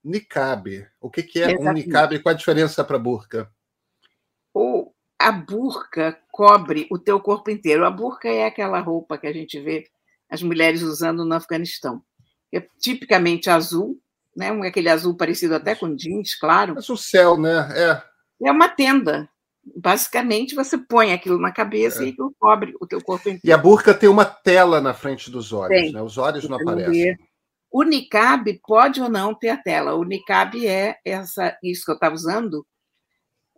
niqab. 0.02 0.86
O 1.00 1.08
que, 1.08 1.22
que 1.22 1.40
é 1.40 1.52
Exatamente. 1.52 1.68
um 1.68 1.72
niqab 1.72 2.14
e 2.14 2.18
qual 2.18 2.34
a 2.34 2.36
diferença 2.36 2.82
para 2.82 2.98
burca? 2.98 3.48
O, 4.54 4.92
a 5.18 5.30
burca 5.30 6.18
cobre 6.32 6.86
o 6.90 6.98
teu 6.98 7.20
corpo 7.20 7.50
inteiro. 7.50 7.84
A 7.84 7.90
burca 7.90 8.28
é 8.28 8.46
aquela 8.46 8.80
roupa 8.80 9.18
que 9.18 9.26
a 9.26 9.32
gente 9.32 9.60
vê 9.60 9.84
as 10.30 10.42
mulheres 10.42 10.82
usando 10.82 11.24
no 11.24 11.34
Afeganistão. 11.34 12.02
É 12.52 12.60
tipicamente 12.80 13.50
azul, 13.50 14.00
né? 14.36 14.50
Um, 14.50 14.62
aquele 14.62 14.88
azul 14.88 15.16
parecido 15.16 15.54
até 15.54 15.74
com 15.74 15.94
jeans, 15.94 16.34
claro. 16.34 16.74
Mas 16.74 16.88
o 16.88 16.96
céu, 16.96 17.36
né? 17.36 17.68
É. 17.74 18.02
É 18.46 18.50
uma 18.50 18.68
tenda. 18.68 19.28
Basicamente, 19.76 20.54
você 20.54 20.78
põe 20.78 21.12
aquilo 21.12 21.38
na 21.38 21.52
cabeça 21.52 22.02
é. 22.02 22.06
e 22.06 22.10
aquilo 22.10 22.34
cobre 22.38 22.74
o 22.80 22.86
teu 22.86 23.02
corpo 23.02 23.28
inteiro. 23.28 23.42
E 23.44 23.52
a 23.52 23.58
burca 23.58 23.92
tem 23.92 24.08
uma 24.08 24.24
tela 24.24 24.80
na 24.80 24.94
frente 24.94 25.30
dos 25.30 25.52
olhos, 25.52 25.80
tem. 25.80 25.92
né? 25.92 26.02
Os 26.02 26.16
olhos 26.16 26.48
não 26.48 26.58
aparecem. 26.58 27.16
O 27.70 27.84
niqab 27.84 28.60
pode 28.66 29.00
ou 29.00 29.08
não 29.08 29.32
ter 29.34 29.50
a 29.50 29.56
tela. 29.56 29.94
O 29.94 30.02
niqab 30.02 30.66
é 30.66 30.96
essa, 31.04 31.56
isso 31.62 31.84
que 31.84 31.90
eu 31.90 31.94
estava 31.94 32.14
usando, 32.14 32.66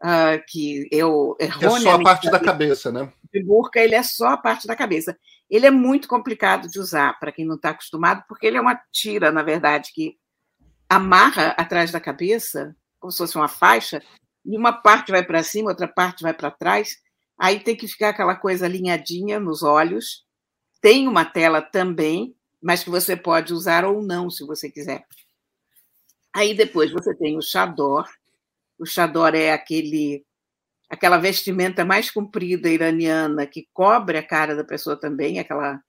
uh, 0.03 0.43
que 0.49 0.89
eu 0.91 1.37
errôneamente... 1.39 1.87
É 1.87 1.91
só 1.91 1.95
a 1.95 2.03
parte 2.03 2.31
da 2.31 2.41
cabeça, 2.41 2.93
né? 2.93 3.13
De 3.33 3.43
burca, 3.43 3.81
ele 3.81 3.95
é 3.95 4.03
só 4.03 4.29
a 4.29 4.37
parte 4.37 4.67
da 4.67 4.77
cabeça. 4.77 5.17
Ele 5.49 5.67
é 5.67 5.71
muito 5.71 6.09
complicado 6.09 6.69
de 6.69 6.79
usar 6.79 7.19
para 7.19 7.33
quem 7.33 7.45
não 7.45 7.57
está 7.57 7.71
acostumado, 7.71 8.25
porque 8.29 8.47
ele 8.47 8.57
é 8.57 8.61
uma 8.61 8.81
tira, 8.91 9.31
na 9.31 9.43
verdade, 9.43 9.91
que 9.93 10.17
amarra 10.89 11.49
atrás 11.59 11.91
da 11.91 12.01
cabeça, 12.01 12.77
como 12.99 13.11
se 13.11 13.19
fosse 13.19 13.37
uma 13.37 13.49
faixa, 13.49 14.03
e 14.45 14.57
uma 14.57 14.73
parte 14.73 15.11
vai 15.11 15.25
para 15.25 15.43
cima, 15.43 15.71
outra 15.71 15.89
parte 15.89 16.23
vai 16.23 16.35
para 16.35 16.51
trás. 16.51 16.97
Aí 17.39 17.61
tem 17.61 17.77
que 17.77 17.89
ficar 17.89 18.11
aquela 18.11 18.35
coisa 18.35 18.67
alinhadinha 18.67 19.41
nos 19.41 19.63
olhos. 19.63 20.25
Tem 20.81 21.09
uma 21.09 21.25
tela 21.25 21.63
também, 21.63 22.37
mas 22.61 22.85
que 22.85 22.91
você 22.91 23.17
pode 23.17 23.53
usar 23.53 23.85
ou 23.85 24.03
não, 24.03 24.29
se 24.29 24.45
você 24.45 24.71
quiser. 24.71 25.07
Aí 26.35 26.55
depois 26.55 26.91
você 26.91 27.15
tem 27.15 27.37
o 27.37 27.43
chador. 27.43 28.09
O 28.83 28.87
chador 28.87 29.37
é 29.37 29.53
aquele 29.53 30.25
aquela 30.91 31.17
vestimenta 31.17 31.85
mais 31.85 32.11
comprida 32.11 32.69
iraniana 32.69 33.47
que 33.47 33.69
cobre 33.73 34.19
a 34.19 34.27
cara 34.27 34.57
da 34.57 34.65
pessoa 34.65 34.97
também, 34.97 35.39
aquela 35.39 35.81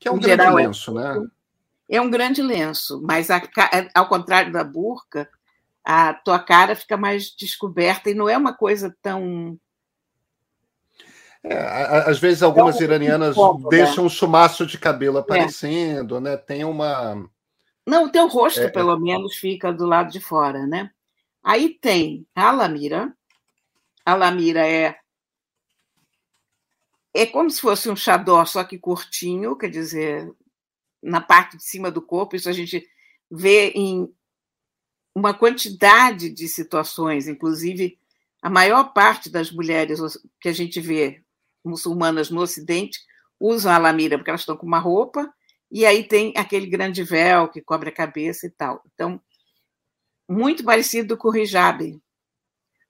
que 0.00 0.08
é 0.08 0.10
um 0.10 0.18
grande 0.18 0.42
geral, 0.42 0.58
é 0.58 0.66
lenço, 0.66 0.98
é, 0.98 1.18
né? 1.20 1.26
É 1.88 2.00
um 2.00 2.10
grande 2.10 2.42
lenço, 2.42 3.00
mas 3.00 3.30
a, 3.30 3.40
ao 3.94 4.08
contrário 4.08 4.52
da 4.52 4.64
burca, 4.64 5.28
a 5.84 6.12
tua 6.12 6.40
cara 6.40 6.74
fica 6.74 6.96
mais 6.96 7.30
descoberta 7.30 8.10
e 8.10 8.14
não 8.14 8.28
é 8.28 8.36
uma 8.36 8.52
coisa 8.52 8.92
tão. 9.00 9.56
É, 11.44 11.56
às 12.10 12.18
vezes 12.18 12.42
algumas 12.42 12.80
é 12.80 12.84
iranianas 12.84 13.36
deixam 13.70 14.04
um 14.04 14.08
chumaço 14.08 14.66
de 14.66 14.78
cabelo 14.78 15.18
é. 15.18 15.20
aparecendo, 15.20 16.16
é. 16.16 16.20
né? 16.20 16.36
Tem 16.36 16.64
uma. 16.64 17.24
Não, 17.86 18.06
o 18.06 18.10
teu 18.10 18.26
rosto, 18.26 18.60
é, 18.60 18.64
é, 18.64 18.68
pelo 18.68 18.98
menos, 18.98 19.36
fica 19.36 19.72
do 19.72 19.86
lado 19.86 20.10
de 20.10 20.18
fora, 20.18 20.66
né? 20.66 20.90
Aí 21.42 21.78
tem 21.80 22.26
a 22.34 22.50
lamira. 22.52 23.16
A 24.04 24.14
lamira 24.14 24.66
é 24.66 24.96
é 27.14 27.26
como 27.26 27.50
se 27.50 27.60
fosse 27.60 27.90
um 27.90 27.96
xadó, 27.96 28.44
só 28.46 28.64
que 28.64 28.78
curtinho, 28.78 29.56
quer 29.56 29.68
dizer, 29.68 30.32
na 31.02 31.20
parte 31.20 31.58
de 31.58 31.64
cima 31.64 31.90
do 31.90 32.00
corpo. 32.00 32.34
Isso 32.34 32.48
a 32.48 32.52
gente 32.52 32.88
vê 33.30 33.70
em 33.74 34.10
uma 35.14 35.34
quantidade 35.34 36.30
de 36.30 36.48
situações, 36.48 37.28
inclusive 37.28 37.98
a 38.40 38.48
maior 38.48 38.92
parte 38.92 39.30
das 39.30 39.52
mulheres 39.52 40.00
que 40.40 40.48
a 40.48 40.52
gente 40.52 40.80
vê 40.80 41.22
muçulmanas 41.64 42.30
no 42.30 42.40
Ocidente 42.40 42.98
usam 43.38 43.72
a 43.72 43.78
lamira 43.78 44.16
porque 44.16 44.30
elas 44.30 44.40
estão 44.40 44.56
com 44.56 44.66
uma 44.66 44.78
roupa 44.78 45.32
e 45.70 45.86
aí 45.86 46.04
tem 46.04 46.32
aquele 46.36 46.66
grande 46.66 47.02
véu 47.02 47.48
que 47.48 47.60
cobre 47.60 47.88
a 47.88 47.94
cabeça 47.94 48.46
e 48.46 48.50
tal. 48.50 48.82
Então, 48.92 49.20
muito 50.32 50.64
parecido 50.64 51.16
com 51.16 51.28
o 51.28 51.36
hijab. 51.36 52.00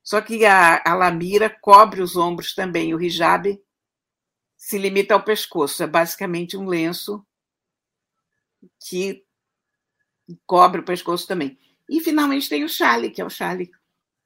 Só 0.02 0.20
que 0.20 0.44
a, 0.44 0.82
a 0.84 0.94
lamira 0.94 1.50
cobre 1.50 2.00
os 2.00 2.16
ombros 2.16 2.54
também. 2.54 2.94
O 2.94 3.00
hijab 3.00 3.60
se 4.56 4.78
limita 4.78 5.14
ao 5.14 5.24
pescoço. 5.24 5.82
É 5.82 5.86
basicamente 5.86 6.56
um 6.56 6.66
lenço 6.66 7.24
que 8.88 9.24
cobre 10.46 10.80
o 10.80 10.84
pescoço 10.84 11.26
também. 11.26 11.58
E 11.88 12.00
finalmente 12.00 12.48
tem 12.48 12.64
o 12.64 12.68
chale, 12.68 13.10
que 13.10 13.20
é 13.20 13.24
o 13.24 13.30
chale 13.30 13.70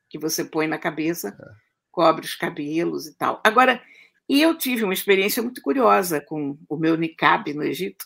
que 0.08 0.18
você 0.18 0.44
põe 0.44 0.66
na 0.66 0.78
cabeça, 0.78 1.28
é. 1.28 1.54
cobre 1.90 2.24
os 2.24 2.34
cabelos 2.34 3.06
e 3.06 3.14
tal. 3.14 3.40
Agora, 3.44 3.82
e 4.28 4.40
eu 4.40 4.56
tive 4.56 4.84
uma 4.84 4.94
experiência 4.94 5.42
muito 5.42 5.60
curiosa 5.60 6.20
com 6.20 6.58
o 6.68 6.76
meu 6.76 6.96
niqab 6.96 7.52
no 7.52 7.62
Egito, 7.62 8.04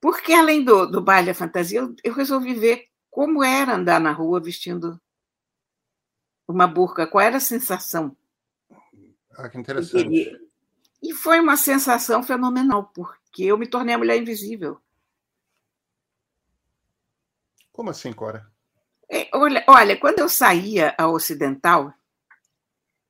porque 0.00 0.32
além 0.32 0.64
do, 0.64 0.86
do 0.86 1.02
baile 1.02 1.30
à 1.30 1.34
fantasia, 1.34 1.80
eu, 1.80 1.94
eu 2.02 2.14
resolvi 2.14 2.54
ver 2.54 2.88
como 3.16 3.42
era 3.42 3.76
andar 3.76 3.98
na 3.98 4.12
rua 4.12 4.38
vestindo 4.38 5.00
uma 6.46 6.66
burca, 6.66 7.06
qual 7.06 7.24
era 7.24 7.38
a 7.38 7.40
sensação. 7.40 8.14
Ah, 9.32 9.48
que 9.48 9.56
interessante. 9.56 10.38
E 11.02 11.14
foi 11.14 11.40
uma 11.40 11.56
sensação 11.56 12.22
fenomenal, 12.22 12.90
porque 12.94 13.44
eu 13.44 13.56
me 13.56 13.66
tornei 13.66 13.94
a 13.94 13.98
mulher 13.98 14.18
invisível. 14.18 14.78
Como 17.72 17.88
assim, 17.88 18.12
Cora? 18.12 18.52
É, 19.08 19.30
olha, 19.32 19.64
olha, 19.66 19.98
quando 19.98 20.18
eu 20.18 20.28
saía 20.28 20.94
ao 20.98 21.14
ocidental, 21.14 21.94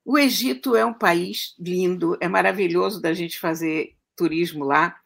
o 0.04 0.16
Egito 0.16 0.76
é 0.76 0.84
um 0.84 0.94
país 0.94 1.52
lindo, 1.58 2.16
é 2.20 2.28
maravilhoso 2.28 3.02
da 3.02 3.12
gente 3.12 3.40
fazer 3.40 3.96
turismo 4.14 4.64
lá. 4.64 5.00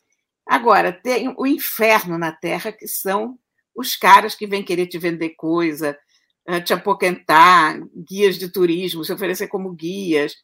Agora, 0.45 0.93
tem 0.93 1.35
o 1.39 1.47
inferno 1.47 2.19
na 2.19 2.33
Terra, 2.33 2.71
que 2.71 2.87
são 2.87 3.40
os 3.75 3.97
caras 3.97 4.35
que 4.35 4.47
vêm 4.47 4.65
querer 4.65 4.87
te 4.87 4.99
vender 4.99 5.31
coisa, 5.31 5.99
eh, 6.47 6.61
te 6.61 6.73
apoquentar, 6.73 7.81
guias 7.95 8.37
de 8.37 8.49
turismo, 8.49 9.05
se 9.05 9.13
oferecer 9.13 9.49
como 9.49 9.73
guias. 9.73 10.35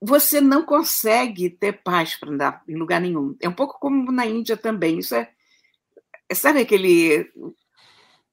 Você 0.00 0.40
não 0.40 0.64
consegue 0.64 1.50
ter 1.50 1.82
paz 1.82 2.16
para 2.16 2.30
andar 2.30 2.62
em 2.68 2.76
lugar 2.76 3.00
nenhum. 3.00 3.36
É 3.40 3.48
um 3.48 3.54
pouco 3.54 3.78
como 3.80 4.12
na 4.12 4.26
Índia 4.26 4.56
também. 4.56 4.98
Isso 4.98 5.14
é 5.14 5.30
Sabe 6.34 6.60
aquele, 6.60 7.30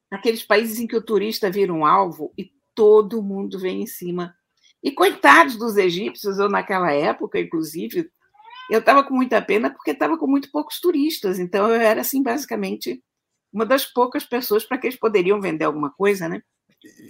aqueles 0.10 0.44
países 0.44 0.80
em 0.80 0.88
que 0.88 0.96
o 0.96 1.02
turista 1.02 1.52
vira 1.52 1.72
um 1.72 1.86
alvo 1.86 2.34
e 2.38 2.52
todo 2.74 3.22
mundo 3.22 3.60
vem 3.60 3.84
em 3.84 3.88
cima. 3.88 4.36
E 4.82 4.92
coitados 4.92 5.58
dos 5.58 5.78
egípcios, 5.78 6.40
eu 6.40 6.50
naquela 6.50 6.92
época, 6.92 7.40
inclusive, 7.40 8.10
eu 8.70 8.80
estava 8.80 9.04
com 9.04 9.14
muita 9.14 9.42
pena 9.42 9.70
porque 9.70 9.92
estava 9.92 10.18
com 10.18 10.28
muito 10.28 10.52
poucos 10.52 10.80
turistas. 10.80 11.40
Então 11.40 11.70
eu 11.70 11.82
era 11.82 12.02
assim 12.02 12.22
basicamente 12.22 13.04
uma 13.52 13.66
das 13.66 13.86
poucas 13.86 14.26
pessoas 14.26 14.66
para 14.66 14.78
que 14.78 14.88
eles 14.88 15.00
poderiam 15.00 15.40
vender 15.40 15.66
alguma 15.66 15.92
coisa, 15.92 16.28
né? 16.28 16.42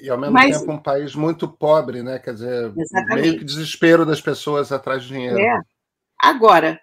E 0.03 0.09
ao 0.09 0.19
mesmo 0.19 0.33
Mas, 0.33 0.59
tempo 0.59 0.71
um 0.71 0.81
país 0.81 1.15
muito 1.15 1.47
pobre, 1.47 2.03
né? 2.03 2.19
Quer 2.19 2.33
dizer, 2.33 2.73
exatamente. 2.77 3.21
meio 3.21 3.39
que 3.39 3.45
desespero 3.45 4.05
das 4.05 4.21
pessoas 4.21 4.71
atrás 4.71 5.03
de 5.03 5.09
dinheiro. 5.09 5.39
É. 5.39 5.61
Agora, 6.19 6.79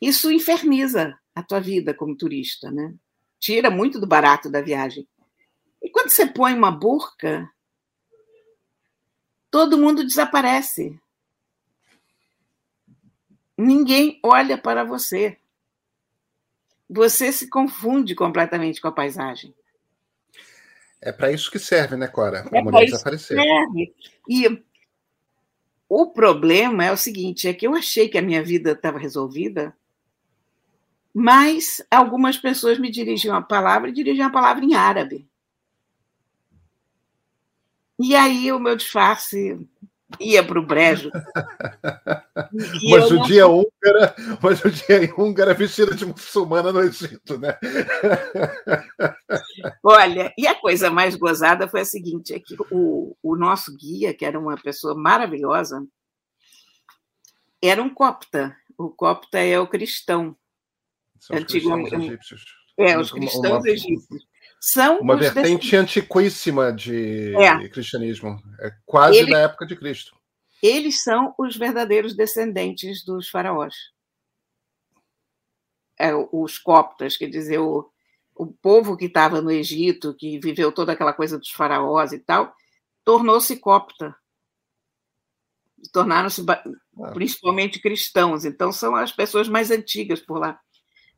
isso 0.00 0.30
inferniza 0.30 1.18
a 1.34 1.42
tua 1.42 1.60
vida 1.60 1.92
como 1.92 2.16
turista, 2.16 2.70
né? 2.70 2.94
tira 3.44 3.68
muito 3.68 4.00
do 4.00 4.06
barato 4.06 4.50
da 4.50 4.62
viagem. 4.62 5.06
E 5.82 5.90
quando 5.90 6.08
você 6.08 6.24
põe 6.26 6.54
uma 6.54 6.70
burca, 6.70 7.46
todo 9.50 9.76
mundo 9.76 10.02
desaparece. 10.02 10.98
Ninguém 13.56 14.18
olha 14.22 14.58
para 14.58 14.84
você. 14.84 15.38
Você 16.88 17.32
se 17.32 17.48
confunde 17.48 18.14
completamente 18.14 18.80
com 18.80 18.88
a 18.88 18.92
paisagem. 18.92 19.54
É 21.00 21.12
para 21.12 21.32
isso 21.32 21.50
que 21.50 21.58
serve, 21.58 21.96
né, 21.96 22.06
Cora? 22.06 22.44
Para 22.44 22.58
é 22.58 22.62
mulher 22.62 22.86
desaparecer. 22.86 23.40
Serve. 23.40 23.94
E 24.28 24.64
o 25.88 26.06
problema 26.10 26.84
é 26.84 26.92
o 26.92 26.96
seguinte: 26.96 27.48
é 27.48 27.54
que 27.54 27.66
eu 27.66 27.74
achei 27.74 28.08
que 28.08 28.18
a 28.18 28.22
minha 28.22 28.42
vida 28.42 28.72
estava 28.72 28.98
resolvida 28.98 29.74
mas 31.14 31.80
algumas 31.88 32.36
pessoas 32.36 32.76
me 32.76 32.90
dirigiam 32.90 33.36
a 33.36 33.40
palavra 33.40 33.88
e 33.88 33.92
dirigiam 33.92 34.26
a 34.26 34.32
palavra 34.32 34.64
em 34.64 34.74
árabe. 34.74 35.28
E 37.96 38.16
aí 38.16 38.50
o 38.50 38.58
meu 38.58 38.74
disfarce 38.74 39.64
ia 40.20 40.42
para 40.42 40.58
o 40.60 40.66
brejo. 40.66 41.10
uma 42.88 43.00
judia 43.00 43.42
não... 43.42 43.58
húngara, 43.58 44.14
uma 44.40 44.54
judia 44.54 45.14
húngara 45.16 45.54
vestida 45.54 45.94
de 45.94 46.06
muçulmana 46.06 46.72
no 46.72 46.80
Egito, 46.80 47.38
né? 47.38 47.58
Olha, 49.82 50.32
e 50.36 50.46
a 50.46 50.54
coisa 50.54 50.90
mais 50.90 51.16
gozada 51.16 51.68
foi 51.68 51.80
a 51.80 51.84
seguinte: 51.84 52.34
é 52.34 52.38
que 52.38 52.56
o, 52.70 53.16
o 53.22 53.36
nosso 53.36 53.74
guia, 53.76 54.14
que 54.14 54.24
era 54.24 54.38
uma 54.38 54.56
pessoa 54.56 54.94
maravilhosa, 54.94 55.84
era 57.62 57.82
um 57.82 57.88
copta. 57.88 58.56
O 58.76 58.90
copta 58.90 59.38
é 59.38 59.58
o 59.58 59.66
cristão. 59.66 60.36
São 61.18 61.36
antigo, 61.36 61.72
cristãos 61.72 62.04
egípcios. 62.04 62.44
É, 62.76 62.98
os 62.98 63.10
cristãos 63.10 63.62
uma, 63.62 63.70
egípcios. 63.70 64.26
São 64.72 65.00
uma 65.00 65.16
vertente 65.16 65.76
antiquíssima 65.76 66.72
de 66.72 67.34
é. 67.36 67.68
cristianismo. 67.68 68.40
É 68.60 68.72
quase 68.86 69.18
Ele... 69.18 69.32
da 69.32 69.40
época 69.40 69.66
de 69.66 69.76
Cristo 69.76 70.14
eles 70.66 71.02
são 71.02 71.34
os 71.38 71.58
verdadeiros 71.58 72.16
descendentes 72.16 73.04
dos 73.04 73.28
faraós. 73.28 73.74
É, 75.98 76.10
os 76.14 76.58
coptas, 76.58 77.18
quer 77.18 77.28
dizer, 77.28 77.58
o, 77.58 77.86
o 78.34 78.46
povo 78.46 78.96
que 78.96 79.04
estava 79.04 79.42
no 79.42 79.50
Egito, 79.50 80.14
que 80.14 80.40
viveu 80.40 80.72
toda 80.72 80.92
aquela 80.92 81.12
coisa 81.12 81.38
dos 81.38 81.50
faraós 81.50 82.12
e 82.14 82.18
tal, 82.18 82.54
tornou-se 83.04 83.54
copta. 83.58 84.16
Tornaram-se 85.92 86.42
ah. 86.48 87.10
principalmente 87.12 87.78
cristãos. 87.78 88.46
Então, 88.46 88.72
são 88.72 88.96
as 88.96 89.12
pessoas 89.12 89.50
mais 89.50 89.70
antigas 89.70 90.20
por 90.20 90.38
lá. 90.38 90.58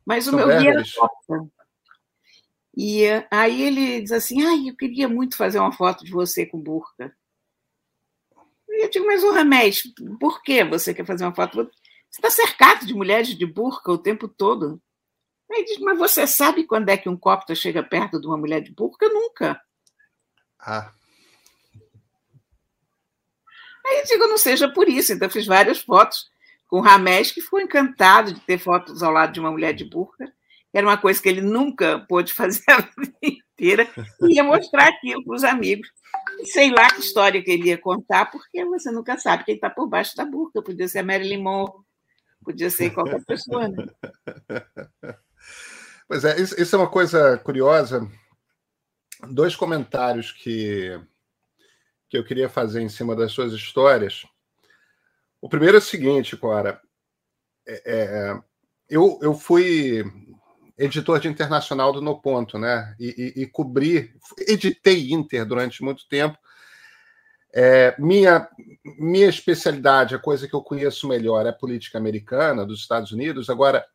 Mas 0.05 0.25
são 0.25 0.33
o 0.33 0.35
meu 0.35 0.47
guia 0.59 0.71
era 0.71 0.83
copta. 0.93 1.49
E 2.79 3.05
aí 3.31 3.63
ele 3.63 4.01
diz 4.01 4.11
assim: 4.11 4.43
ah, 4.43 4.55
eu 4.55 4.75
queria 4.75 5.09
muito 5.09 5.35
fazer 5.35 5.57
uma 5.57 5.71
foto 5.71 6.05
de 6.05 6.11
você 6.11 6.45
com 6.45 6.61
burca. 6.61 7.11
E 8.69 8.85
eu 8.85 8.89
digo, 8.91 9.07
mas 9.07 9.23
o 9.23 9.31
Ramés, 9.31 9.81
por 10.19 10.43
que 10.43 10.63
você 10.63 10.93
quer 10.93 11.03
fazer 11.03 11.23
uma 11.25 11.33
foto? 11.33 11.71
Você 12.07 12.21
está 12.21 12.29
cercado 12.29 12.85
de 12.85 12.93
mulheres 12.93 13.29
de 13.29 13.45
burca 13.47 13.91
o 13.91 13.97
tempo 13.97 14.27
todo. 14.27 14.79
Aí 15.51 15.65
diz, 15.65 15.79
mas 15.79 15.97
você 15.97 16.27
sabe 16.27 16.65
quando 16.65 16.89
é 16.89 16.97
que 16.97 17.09
um 17.09 17.17
copta 17.17 17.55
chega 17.55 17.81
perto 17.81 18.21
de 18.21 18.27
uma 18.27 18.37
mulher 18.37 18.61
de 18.61 18.71
burca? 18.71 19.09
Nunca. 19.09 19.59
Ah. 20.59 20.93
Aí 23.87 23.99
eu 24.01 24.05
digo, 24.05 24.27
não 24.27 24.37
seja 24.37 24.71
por 24.71 24.87
isso. 24.87 25.13
Então, 25.13 25.27
eu 25.27 25.31
fiz 25.31 25.47
várias 25.47 25.79
fotos 25.79 26.29
com 26.67 26.77
o 26.77 26.81
Ramés, 26.81 27.31
que 27.31 27.41
ficou 27.41 27.59
encantado 27.59 28.33
de 28.33 28.41
ter 28.41 28.59
fotos 28.59 29.01
ao 29.01 29.11
lado 29.11 29.33
de 29.33 29.39
uma 29.39 29.49
mulher 29.49 29.73
de 29.73 29.85
burca. 29.85 30.31
Era 30.77 30.85
uma 30.85 30.97
coisa 30.97 31.19
que 31.19 31.27
ele 31.27 31.41
nunca 31.41 32.05
pôde 32.07 32.31
fazer 32.31 32.61
a 32.69 32.81
vida 32.81 33.17
inteira. 33.23 33.89
E 34.21 34.35
ia 34.35 34.43
mostrar 34.43 34.89
aquilo 34.89 35.23
para 35.25 35.35
os 35.35 35.43
amigos. 35.43 35.89
Sei 36.43 36.69
lá 36.69 36.87
que 36.91 36.99
história 36.99 37.41
que 37.41 37.49
ele 37.49 37.69
ia 37.69 37.79
contar, 37.79 38.29
porque 38.29 38.63
você 38.63 38.91
nunca 38.91 39.17
sabe 39.17 39.43
quem 39.43 39.55
está 39.55 39.71
por 39.71 39.87
baixo 39.87 40.15
da 40.15 40.23
burca. 40.23 40.61
Podia 40.61 40.87
ser 40.87 40.99
a 40.99 41.03
Marilyn 41.03 41.41
Monroe, 41.41 41.81
podia 42.43 42.69
ser 42.69 42.91
qualquer 42.91 43.25
pessoa. 43.25 43.67
Né? 43.67 43.87
Pois 46.09 46.23
é, 46.23 46.39
isso 46.39 46.73
é 46.73 46.79
uma 46.79 46.89
coisa 46.89 47.37
curiosa. 47.39 48.09
Dois 49.29 49.57
comentários 49.57 50.31
que, 50.31 50.97
que 52.07 52.17
eu 52.17 52.23
queria 52.23 52.47
fazer 52.47 52.81
em 52.81 52.87
cima 52.87 53.13
das 53.13 53.33
suas 53.33 53.51
histórias. 53.51 54.25
O 55.41 55.49
primeiro 55.49 55.75
é 55.75 55.79
o 55.79 55.81
seguinte, 55.81 56.37
Cora. 56.37 56.81
É, 57.67 57.81
é, 57.85 58.41
eu, 58.89 59.19
eu 59.21 59.33
fui 59.33 60.05
editor 60.77 61.19
de 61.19 61.27
internacional 61.27 61.91
do 61.91 62.01
No 62.01 62.21
Ponto, 62.21 62.59
né? 62.59 62.95
E, 62.99 63.33
e, 63.35 63.43
e 63.43 63.47
cobri, 63.47 64.13
editei 64.47 65.11
Inter 65.11 65.45
durante 65.45 65.83
muito 65.83 66.07
tempo. 66.07 66.37
É, 67.53 67.95
minha, 67.97 68.47
minha 68.99 69.27
especialidade, 69.27 70.13
a 70.13 70.19
coisa 70.19 70.47
que 70.47 70.53
eu 70.53 70.61
conheço 70.61 71.07
melhor 71.07 71.45
é 71.45 71.49
a 71.49 71.53
política 71.53 71.97
americana 71.97 72.65
dos 72.65 72.81
Estados 72.81 73.11
Unidos. 73.11 73.49
Agora, 73.49 73.85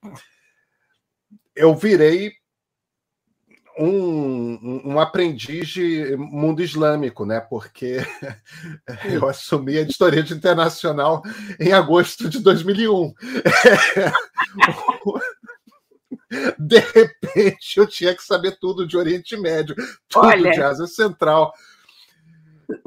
eu 1.55 1.75
virei 1.75 2.33
um, 3.79 4.83
um, 4.85 5.01
aprendiz 5.01 5.69
de 5.69 6.17
mundo 6.17 6.63
islâmico, 6.63 7.25
né? 7.25 7.41
Porque 7.41 7.99
eu 9.05 9.29
assumi 9.29 9.79
a 9.79 9.83
editoria 9.83 10.23
de 10.23 10.35
internacional 10.35 11.23
em 11.59 11.73
agosto 11.73 12.29
de 12.29 12.41
2001. 12.41 13.15
De 16.59 16.79
repente, 16.79 17.77
eu 17.77 17.87
tinha 17.87 18.15
que 18.15 18.23
saber 18.23 18.59
tudo 18.59 18.87
de 18.87 18.97
Oriente 18.97 19.37
Médio, 19.37 19.75
tudo 20.09 20.27
Olha, 20.27 20.51
de 20.51 20.63
Ásia 20.63 20.87
Central. 20.87 21.53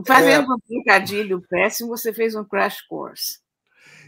Fazendo 0.06 0.52
é, 0.52 0.56
um 0.56 0.60
trocadilho 0.60 1.42
péssimo, 1.48 1.90
você 1.90 2.12
fez 2.12 2.34
um 2.36 2.44
crash 2.44 2.82
course. 2.82 3.40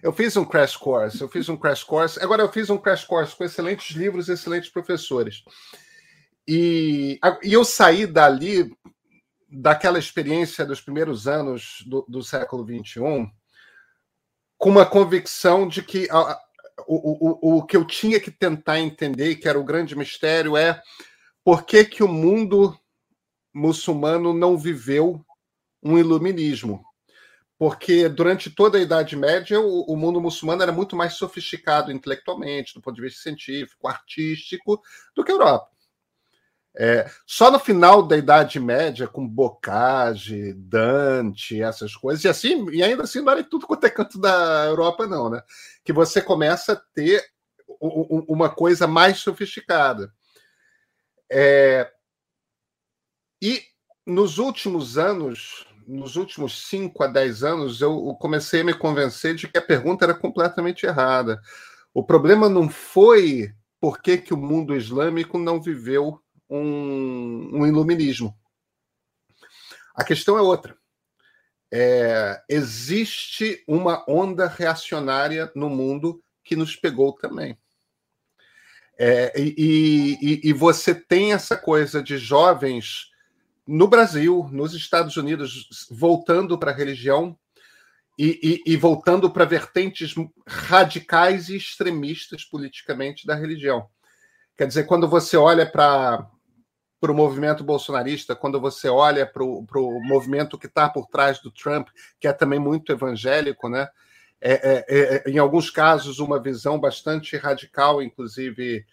Eu 0.02 0.12
fiz 0.12 0.36
um 0.36 0.46
crash 0.46 0.76
course, 0.76 1.22
eu 1.22 1.30
fiz 1.30 1.50
um 1.50 1.58
crash 1.58 1.84
course. 1.84 2.20
Agora, 2.22 2.42
eu 2.42 2.52
fiz 2.52 2.70
um 2.70 2.78
crash 2.78 3.04
course 3.04 3.36
com 3.36 3.44
excelentes 3.44 3.96
livros, 3.96 4.30
excelentes 4.30 4.70
professores. 4.70 5.44
E, 6.48 7.20
e 7.44 7.54
eu 7.54 7.64
saí 7.66 8.08
dali, 8.08 8.72
daquela 9.50 10.00
experiência 10.00 10.66
dos 10.66 10.82
primeiros 10.82 11.28
anos 11.28 11.84
do, 11.86 12.06
do 12.08 12.24
século 12.24 12.66
XXI, 12.66 13.30
com 14.58 14.70
uma 14.70 14.86
convicção 14.86 15.68
de 15.68 15.84
que 15.84 16.08
a, 16.10 16.40
o, 16.88 17.56
o, 17.56 17.58
o 17.58 17.66
que 17.66 17.76
eu 17.76 17.86
tinha 17.86 18.20
que 18.20 18.32
tentar 18.32 18.80
entender, 18.80 19.36
que 19.36 19.48
era 19.48 19.60
o 19.60 19.64
grande 19.64 19.96
mistério, 19.96 20.56
é 20.56 20.82
por 21.44 21.66
que, 21.66 21.84
que 21.86 22.04
o 22.04 22.08
mundo 22.08 22.78
muçulmano 23.54 24.34
não 24.34 24.58
viveu 24.58 25.24
um 25.84 25.98
iluminismo. 25.98 26.84
Porque 27.58 28.08
durante 28.08 28.52
toda 28.52 28.78
a 28.78 28.82
Idade 28.82 29.16
Média, 29.16 29.60
o, 29.60 29.82
o 29.92 29.98
mundo 29.98 30.22
muçulmano 30.22 30.62
era 30.62 30.72
muito 30.72 30.96
mais 30.96 31.14
sofisticado 31.14 31.92
intelectualmente, 31.92 32.74
do 32.74 32.82
ponto 32.82 32.96
de 32.96 33.02
vista 33.02 33.22
científico, 33.22 33.88
artístico, 33.88 34.82
do 35.16 35.24
que 35.24 35.32
a 35.32 35.36
Europa. 35.36 35.68
É, 36.80 37.10
só 37.26 37.50
no 37.50 37.58
final 37.58 38.04
da 38.04 38.16
Idade 38.16 38.60
Média, 38.60 39.08
com 39.08 39.28
Bocage, 39.28 40.54
Dante, 40.54 41.60
essas 41.60 41.96
coisas, 41.96 42.24
e 42.24 42.28
assim, 42.28 42.70
e 42.70 42.84
ainda 42.84 43.02
assim 43.02 43.20
não 43.20 43.32
era 43.32 43.44
tudo 43.44 43.66
quanto 43.66 43.84
é 43.86 43.90
canto 43.90 44.20
da 44.20 44.66
Europa, 44.66 45.08
não, 45.08 45.28
né? 45.28 45.42
Que 45.84 45.92
você 45.92 46.22
começa 46.22 46.74
a 46.74 46.82
ter 46.94 47.26
uma 47.80 48.48
coisa 48.48 48.86
mais 48.86 49.18
sofisticada. 49.18 50.14
É, 51.32 51.92
e 53.42 53.64
nos 54.06 54.38
últimos 54.38 55.00
anos, 55.00 55.66
nos 55.88 56.16
últimos 56.16 56.68
5 56.68 57.04
a 57.04 57.08
10 57.08 57.44
anos, 57.44 57.82
eu 57.82 58.16
comecei 58.20 58.62
a 58.62 58.64
me 58.64 58.74
convencer 58.74 59.34
de 59.34 59.48
que 59.48 59.58
a 59.58 59.62
pergunta 59.62 60.06
era 60.06 60.14
completamente 60.14 60.86
errada. 60.86 61.42
O 61.92 62.04
problema 62.04 62.48
não 62.48 62.70
foi 62.70 63.52
por 63.80 64.00
que, 64.00 64.18
que 64.18 64.34
o 64.34 64.38
mundo 64.38 64.76
islâmico 64.76 65.40
não 65.40 65.60
viveu 65.60 66.22
um, 66.50 67.60
um 67.60 67.68
iluminismo. 67.68 68.38
A 69.96 70.04
questão 70.04 70.38
é 70.38 70.42
outra. 70.42 70.78
É, 71.72 72.42
existe 72.48 73.64
uma 73.68 74.06
onda 74.08 74.48
reacionária 74.48 75.52
no 75.56 75.70
mundo 75.70 76.24
que 76.44 76.56
nos 76.56 76.76
pegou 76.76 77.14
também. 77.14 77.58
É, 78.98 79.34
e, 79.40 80.18
e, 80.22 80.50
e, 80.50 80.54
você 80.54 80.96
tem 80.96 81.34
essa 81.34 81.56
coisa 81.56 82.02
de 82.02 82.18
jovens 82.18 83.12
no 83.68 83.88
Brasil, 83.88 84.50
nos 84.52 84.74
Estados 84.74 85.18
Unidos, 85.18 85.88
voltando 85.92 86.58
para 86.58 86.72
a 86.72 86.74
religião 86.74 87.38
e, 88.18 88.64
e 88.66 88.76
voltando 88.76 89.30
para 89.30 89.46
vertentes 89.46 90.16
radicais 90.48 91.50
e 91.50 91.58
extremistas 91.58 92.44
politicamente 92.44 93.28
da 93.28 93.36
religião. 93.36 93.88
Quer 94.58 94.68
dizer, 94.68 94.86
quando 94.86 95.08
você 95.08 95.38
olha 95.38 95.70
para 95.70 96.28
para 97.00 97.12
o 97.12 97.16
movimento 97.16 97.64
bolsonarista, 97.64 98.36
quando 98.36 98.60
você 98.60 98.90
olha 98.90 99.26
para 99.26 99.44
o 99.44 100.02
movimento 100.04 100.58
que 100.58 100.66
está 100.66 100.90
por 100.90 101.08
trás 101.08 101.40
do 101.40 101.52
Trump, 101.52 101.90
que 102.20 102.28
é 102.28 102.34
também 102.34 102.60
muito 102.60 102.92
evangélico, 102.92 103.70
né? 103.70 103.88
É, 104.40 104.54
é, 104.54 104.86
é, 105.28 105.30
em 105.30 105.38
alguns 105.38 105.70
casos, 105.70 106.20
uma 106.20 106.42
visão 106.42 106.80
bastante 106.80 107.36
radical, 107.38 108.02
inclusive, 108.02 108.86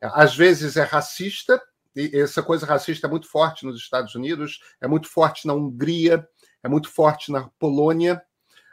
às 0.00 0.36
vezes 0.36 0.76
é 0.76 0.82
racista, 0.82 1.60
e 1.94 2.18
essa 2.18 2.42
coisa 2.42 2.66
racista 2.66 3.06
é 3.06 3.10
muito 3.10 3.28
forte 3.28 3.64
nos 3.64 3.80
Estados 3.80 4.14
Unidos, 4.14 4.60
é 4.80 4.86
muito 4.86 5.08
forte 5.08 5.46
na 5.46 5.54
Hungria, 5.54 6.28
é 6.62 6.68
muito 6.68 6.90
forte 6.90 7.32
na 7.32 7.48
Polônia, 7.58 8.22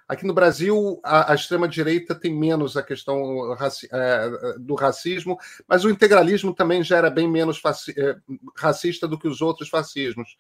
Aqui 0.08 0.26
no 0.26 0.34
Brasil, 0.34 1.00
a, 1.04 1.32
a 1.32 1.36
extrema-direita 1.36 2.14
tem 2.14 2.34
menos 2.34 2.76
a 2.76 2.84
questão 2.84 3.54
raci 3.54 3.88
é, 3.92 4.58
do 4.60 4.76
racismo, 4.76 5.38
mas 5.68 5.86
o 5.86 5.90
integralismo 5.90 6.54
também 6.54 6.84
já 6.84 6.98
era 6.98 7.10
bem 7.10 7.28
menos 7.28 7.62
é, 7.98 8.16
racista 8.56 9.08
do 9.08 9.18
que 9.18 9.28
os 9.28 9.42
outros 9.42 9.70
fascismos. 9.70 10.38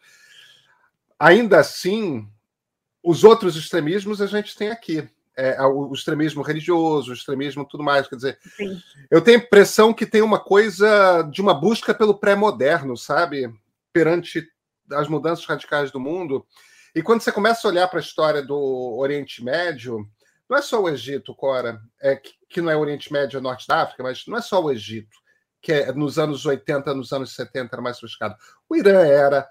Ainda 1.18 1.60
assim, 1.60 2.28
os 3.02 3.24
outros 3.24 3.56
extremismos 3.56 4.22
a 4.22 4.26
gente 4.28 4.56
tem 4.56 4.70
aqui. 4.70 5.08
É, 5.36 5.60
o 5.64 5.92
extremismo 5.92 6.44
religioso, 6.44 7.10
o 7.10 7.14
extremismo 7.14 7.66
tudo 7.66 7.84
mais. 7.84 8.08
Quer 8.08 8.16
dizer, 8.18 8.40
Sim. 8.56 8.80
eu 9.10 9.20
tenho 9.20 9.40
a 9.40 9.44
impressão 9.44 9.92
que 9.92 10.06
tem 10.06 10.22
uma 10.22 10.40
coisa 10.40 11.24
de 11.24 11.42
uma 11.42 11.56
busca 11.56 11.92
pelo 11.92 12.14
pré-moderno, 12.14 12.96
sabe? 12.96 13.52
Perante 13.92 14.48
as 14.92 15.08
mudanças 15.08 15.44
radicais 15.46 15.90
do 15.90 16.00
mundo. 16.00 16.46
E 16.96 17.02
quando 17.02 17.22
você 17.22 17.32
começa 17.32 17.68
a 17.68 17.72
olhar 17.72 17.88
para 17.88 18.00
a 18.00 18.02
história 18.02 18.42
do 18.42 18.96
Oriente 18.98 19.44
Médio, 19.44 20.08
não 20.48 20.58
é 20.58 20.62
só 20.62 20.82
o 20.82 20.90
Egito, 20.90 21.34
Cora, 21.34 21.82
é, 22.02 22.16
que 22.50 22.62
não 22.62 22.70
é 22.70 22.78
Oriente 22.78 23.12
Médio, 23.12 23.38
é 23.38 23.42
Norte 23.42 23.68
da 23.68 23.82
África, 23.82 24.04
mas 24.04 24.26
não 24.28 24.38
é 24.38 24.42
só 24.42 24.62
o 24.62 24.72
Egito, 24.72 25.18
que 25.60 25.72
é, 25.72 25.92
nos 25.92 26.20
anos 26.20 26.46
80, 26.46 26.94
nos 26.94 27.12
anos 27.12 27.34
70 27.34 27.76
era 27.76 27.82
mais 27.82 27.98
sofisticado. 27.98 28.36
O 28.70 28.76
Irã 28.76 29.04
era, 29.04 29.50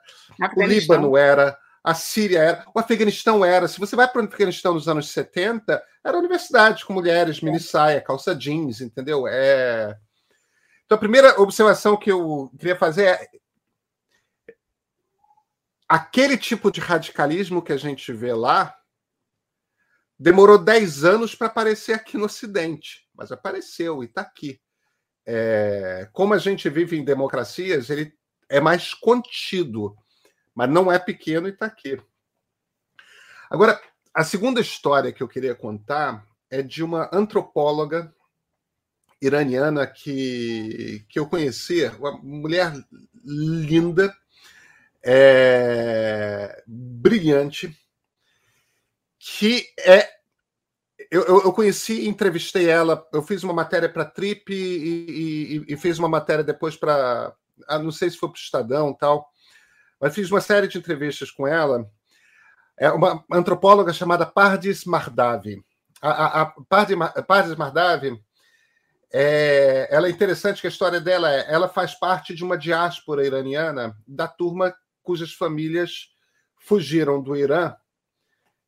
o 0.56 0.62
Líbano 0.62 1.16
era, 1.16 1.58
a 1.82 1.94
Síria 1.94 2.38
era, 2.38 2.64
o 2.72 2.78
Afeganistão 2.78 3.44
era. 3.44 3.66
Se 3.66 3.80
você 3.80 3.96
vai 3.96 4.06
para 4.06 4.22
o 4.22 4.24
Afeganistão 4.24 4.74
nos 4.74 4.86
anos 4.86 5.10
70, 5.10 5.82
era 6.04 6.18
universidade 6.18 6.84
com 6.84 6.92
mulheres, 6.92 7.40
mini 7.40 7.58
saia, 7.58 8.00
calça 8.00 8.34
jeans, 8.36 8.80
entendeu? 8.80 9.26
É... 9.26 9.96
Então, 10.84 10.96
a 10.96 11.00
primeira 11.00 11.40
observação 11.40 11.96
que 11.96 12.12
eu 12.12 12.52
queria 12.56 12.76
fazer 12.76 13.06
é 13.06 13.28
aquele 15.94 16.36
tipo 16.36 16.70
de 16.70 16.80
radicalismo 16.80 17.62
que 17.62 17.72
a 17.72 17.76
gente 17.76 18.12
vê 18.12 18.32
lá 18.32 18.74
demorou 20.18 20.56
10 20.56 21.04
anos 21.04 21.34
para 21.34 21.48
aparecer 21.48 21.94
aqui 21.94 22.16
no 22.16 22.26
Ocidente, 22.26 23.08
mas 23.14 23.32
apareceu 23.32 24.02
e 24.02 24.06
está 24.06 24.20
aqui. 24.22 24.60
É... 25.26 26.08
Como 26.12 26.34
a 26.34 26.38
gente 26.38 26.68
vive 26.68 26.96
em 26.96 27.04
democracias, 27.04 27.90
ele 27.90 28.12
é 28.48 28.60
mais 28.60 28.94
contido 28.94 29.96
mas 30.54 30.70
não 30.70 30.90
é 30.90 30.98
pequeno 30.98 31.48
e 31.48 31.50
está 31.50 31.66
aqui. 31.66 32.00
Agora, 33.50 33.80
a 34.14 34.24
segunda 34.24 34.60
história 34.60 35.12
que 35.12 35.22
eu 35.22 35.28
queria 35.28 35.54
contar 35.54 36.26
é 36.50 36.62
de 36.62 36.82
uma 36.82 37.08
antropóloga 37.12 38.14
iraniana 39.20 39.86
que, 39.86 41.04
que 41.08 41.18
eu 41.18 41.26
conheci, 41.26 41.84
uma 41.98 42.12
mulher 42.18 42.72
linda, 43.24 44.14
é, 45.04 46.62
brilhante, 46.66 47.76
que 49.18 49.66
é. 49.78 50.08
Eu, 51.10 51.24
eu, 51.26 51.52
conheci, 51.52 52.08
entrevistei 52.08 52.70
ela, 52.70 53.06
eu 53.12 53.22
fiz 53.22 53.42
uma 53.42 53.52
matéria 53.52 53.88
para 53.88 54.04
Trip 54.04 54.50
e, 54.50 55.64
e, 55.66 55.74
e, 55.74 55.76
fiz 55.76 55.98
uma 55.98 56.08
matéria 56.08 56.42
depois 56.42 56.76
para. 56.76 57.34
Ah, 57.68 57.78
não 57.78 57.92
sei 57.92 58.08
se 58.08 58.16
foi 58.16 58.30
para 58.30 58.36
o 58.36 58.38
Estadão 58.38 58.94
tal 58.94 59.32
mas 60.02 60.16
fiz 60.16 60.28
uma 60.32 60.40
série 60.40 60.66
de 60.66 60.76
entrevistas 60.76 61.30
com 61.30 61.46
ela. 61.46 61.88
É 62.76 62.90
uma 62.90 63.24
antropóloga 63.30 63.92
chamada 63.92 64.26
Pardis 64.26 64.84
Mardavi. 64.84 65.64
A, 66.02 66.10
a, 66.10 66.42
a 66.42 66.46
Pardis, 66.68 66.96
Pardis 67.28 67.54
Mardavi, 67.54 68.20
é, 69.12 69.86
ela 69.92 70.08
é 70.08 70.10
interessante 70.10 70.60
que 70.60 70.66
a 70.66 70.70
história 70.70 71.00
dela 71.00 71.32
é, 71.32 71.46
ela 71.54 71.68
faz 71.68 71.94
parte 71.94 72.34
de 72.34 72.42
uma 72.42 72.58
diáspora 72.58 73.24
iraniana 73.24 73.96
da 74.04 74.26
turma 74.26 74.74
cujas 75.02 75.32
famílias 75.32 76.08
fugiram 76.56 77.22
do 77.22 77.36
Irã 77.36 77.74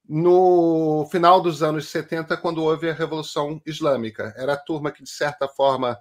no 0.07 1.09
final 1.11 1.40
dos 1.40 1.62
anos 1.62 1.88
70, 1.88 2.37
quando 2.37 2.62
houve 2.62 2.90
a 2.90 2.94
Revolução 2.94 3.61
Islâmica. 3.64 4.35
Era 4.37 4.53
a 4.53 4.59
turma 4.59 4.92
que, 4.92 5.03
de 5.03 5.09
certa 5.09 5.49
forma, 5.49 5.99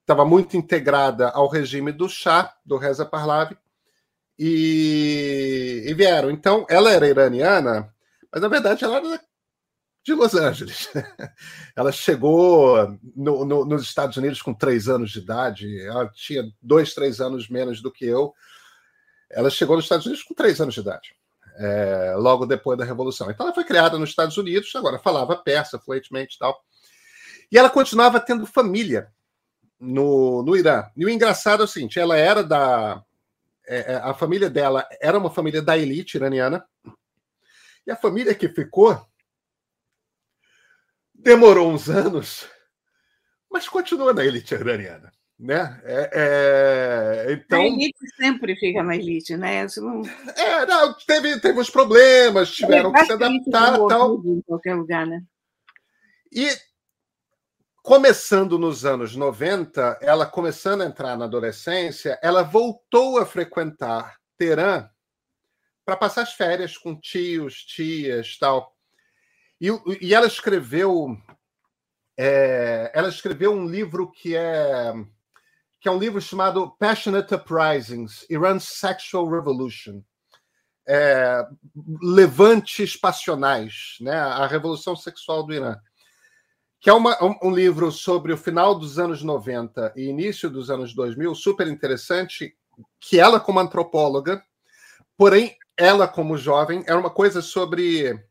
estava 0.00 0.24
muito 0.24 0.56
integrada 0.56 1.30
ao 1.30 1.48
regime 1.48 1.90
do 1.90 2.08
Shah, 2.08 2.54
do 2.64 2.76
Reza 2.76 3.04
Pahlavi, 3.04 3.56
e, 4.38 5.84
e, 5.86 5.94
vieram. 5.94 6.30
Então, 6.30 6.66
ela 6.68 6.92
era 6.92 7.08
iraniana, 7.08 7.92
mas 8.32 8.42
na 8.42 8.48
verdade 8.48 8.84
ela 8.84 8.96
era 8.96 9.20
de 10.04 10.12
Los 10.12 10.34
Angeles. 10.34 10.90
ela 11.74 11.90
chegou 11.90 12.98
no, 13.16 13.44
no, 13.44 13.64
nos 13.64 13.82
Estados 13.82 14.16
Unidos 14.16 14.42
com 14.42 14.52
três 14.52 14.88
anos 14.88 15.10
de 15.10 15.20
idade, 15.20 15.80
ela 15.86 16.08
tinha 16.08 16.44
dois, 16.60 16.94
três 16.94 17.20
anos 17.20 17.48
menos 17.48 17.80
do 17.80 17.90
que 17.90 18.04
eu. 18.04 18.34
Ela 19.30 19.50
chegou 19.50 19.76
nos 19.76 19.84
Estados 19.84 20.06
Unidos 20.06 20.24
com 20.24 20.34
três 20.34 20.60
anos 20.60 20.74
de 20.74 20.80
idade, 20.80 21.14
é, 21.56 22.14
logo 22.16 22.46
depois 22.46 22.78
da 22.78 22.84
Revolução. 22.84 23.30
Então, 23.30 23.46
ela 23.46 23.54
foi 23.54 23.64
criada 23.64 23.98
nos 23.98 24.10
Estados 24.10 24.36
Unidos, 24.36 24.74
agora 24.74 24.98
falava 24.98 25.36
persa 25.36 25.78
fluentemente 25.78 26.36
e 26.36 26.38
tal. 26.38 26.62
E 27.50 27.58
ela 27.58 27.70
continuava 27.70 28.20
tendo 28.20 28.46
família 28.46 29.12
no, 29.78 30.42
no 30.42 30.56
Irã. 30.56 30.86
E 30.96 31.04
o 31.04 31.10
engraçado 31.10 31.62
é 31.62 31.64
o 31.64 31.68
seguinte: 31.68 31.98
ela 31.98 32.16
era 32.16 32.42
da 32.42 33.02
é, 33.66 33.94
é, 33.94 33.96
a 33.96 34.12
família 34.12 34.50
dela 34.50 34.86
era 35.00 35.18
uma 35.18 35.30
família 35.30 35.62
da 35.62 35.76
elite 35.76 36.16
iraniana. 36.16 36.66
E 37.86 37.90
a 37.90 37.96
família 37.96 38.34
que 38.34 38.48
ficou 38.48 39.06
demorou 41.14 41.70
uns 41.70 41.88
anos, 41.88 42.46
mas 43.50 43.68
continua 43.68 44.12
na 44.12 44.24
elite 44.24 44.54
iraniana. 44.54 45.12
Né? 45.38 45.80
É, 45.84 46.10
é, 46.14 47.32
então, 47.32 47.60
a 47.60 47.66
elite 47.66 47.98
sempre 48.16 48.54
fica 48.56 48.82
na 48.82 48.96
elite, 48.96 49.36
né? 49.36 49.66
Não... 49.78 50.02
É, 50.36 50.64
não, 50.64 50.94
teve, 50.94 51.40
teve 51.40 51.58
uns 51.58 51.68
problemas, 51.68 52.52
tiveram 52.52 52.92
que 52.92 53.04
se 53.04 53.12
adaptar. 53.12 53.76
Tal. 53.88 54.22
Em 54.24 54.40
qualquer 54.42 54.74
lugar, 54.74 55.06
né? 55.06 55.22
E 56.32 56.48
começando 57.82 58.58
nos 58.58 58.84
anos 58.84 59.14
90, 59.14 59.98
ela 60.00 60.24
começando 60.24 60.82
a 60.82 60.86
entrar 60.86 61.18
na 61.18 61.26
adolescência, 61.26 62.18
ela 62.22 62.42
voltou 62.42 63.18
a 63.18 63.26
frequentar 63.26 64.16
Teherã 64.38 64.88
para 65.84 65.96
passar 65.96 66.22
as 66.22 66.32
férias 66.32 66.78
com 66.78 66.98
tios, 66.98 67.62
tias, 67.64 68.38
tal. 68.38 68.74
E, 69.60 69.68
e 70.00 70.14
ela 70.14 70.26
escreveu, 70.26 71.16
é, 72.16 72.90
ela 72.94 73.08
escreveu 73.08 73.52
um 73.52 73.66
livro 73.66 74.10
que 74.10 74.34
é 74.34 74.94
que 75.84 75.88
é 75.88 75.92
um 75.92 75.98
livro 75.98 76.18
chamado 76.18 76.74
Passionate 76.78 77.34
Uprisings: 77.34 78.24
Iran's 78.30 78.64
Sexual 78.64 79.28
Revolution. 79.28 80.00
É, 80.88 81.46
levantes 82.02 82.96
passionais, 82.96 83.96
né? 84.00 84.18
A 84.18 84.46
revolução 84.46 84.96
sexual 84.96 85.42
do 85.42 85.52
Irã 85.52 85.76
que 86.80 86.90
é 86.90 86.92
uma, 86.92 87.16
um, 87.22 87.48
um, 87.48 87.54
livro 87.54 87.90
sobre 87.90 88.30
o 88.30 88.36
final 88.36 88.74
dos 88.74 88.98
anos 88.98 89.22
90 89.22 89.94
e 89.96 90.04
início 90.04 90.50
dos 90.50 90.70
anos 90.70 90.94
2000, 90.94 91.34
super 91.34 91.66
interessante, 91.66 92.54
que 93.00 93.18
ela, 93.18 93.40
como 93.40 93.58
antropóloga, 93.58 94.42
porém, 95.16 95.56
ela, 95.78 96.06
como 96.06 96.36
jovem, 96.36 96.84
era 96.86 96.98
uma 96.98 97.08
coisa 97.08 97.40
sobre 97.40 98.22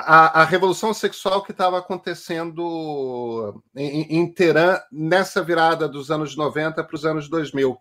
a, 0.00 0.42
a 0.42 0.44
revolução 0.44 0.92
sexual 0.92 1.42
que 1.42 1.52
estava 1.52 1.78
acontecendo 1.78 3.62
em, 3.74 4.18
em 4.18 4.32
Teherã 4.32 4.80
nessa 4.90 5.42
virada 5.42 5.88
dos 5.88 6.10
anos 6.10 6.36
90 6.36 6.82
para 6.84 6.94
os 6.94 7.04
anos 7.04 7.28
2000. 7.28 7.78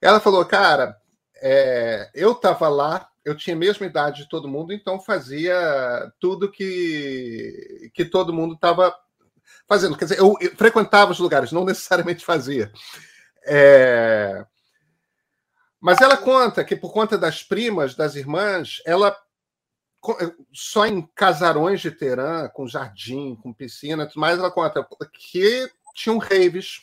Ela 0.00 0.20
falou, 0.20 0.44
cara, 0.44 0.96
é, 1.40 2.10
eu 2.14 2.32
estava 2.32 2.68
lá 2.68 3.08
eu 3.28 3.36
tinha 3.36 3.54
a 3.54 3.58
mesma 3.58 3.84
idade 3.84 4.22
de 4.22 4.28
todo 4.28 4.48
mundo, 4.48 4.72
então 4.72 4.98
fazia 4.98 6.10
tudo 6.18 6.50
que, 6.50 7.90
que 7.92 8.04
todo 8.04 8.32
mundo 8.32 8.54
estava 8.54 8.94
fazendo. 9.68 9.96
Quer 9.98 10.06
dizer, 10.06 10.18
eu, 10.18 10.34
eu, 10.40 10.56
frequentava 10.56 11.12
os 11.12 11.18
lugares, 11.18 11.52
não 11.52 11.64
necessariamente 11.64 12.24
fazia. 12.24 12.72
É... 13.44 14.44
Mas 15.78 16.00
ela 16.00 16.16
conta 16.16 16.64
que, 16.64 16.74
por 16.74 16.92
conta 16.92 17.18
das 17.18 17.42
primas, 17.42 17.94
das 17.94 18.16
irmãs, 18.16 18.82
ela 18.86 19.14
só 20.52 20.86
em 20.86 21.02
casarões 21.14 21.80
de 21.80 21.90
Teherã, 21.90 22.48
com 22.48 22.66
jardim, 22.66 23.36
com 23.36 23.52
piscina, 23.52 24.10
mais, 24.16 24.38
ela 24.38 24.50
conta 24.50 24.86
que 25.12 25.70
tinham 25.94 26.18
raves. 26.18 26.82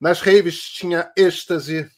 Nas 0.00 0.20
raves 0.20 0.60
tinha 0.62 1.12
êxtase 1.16 1.90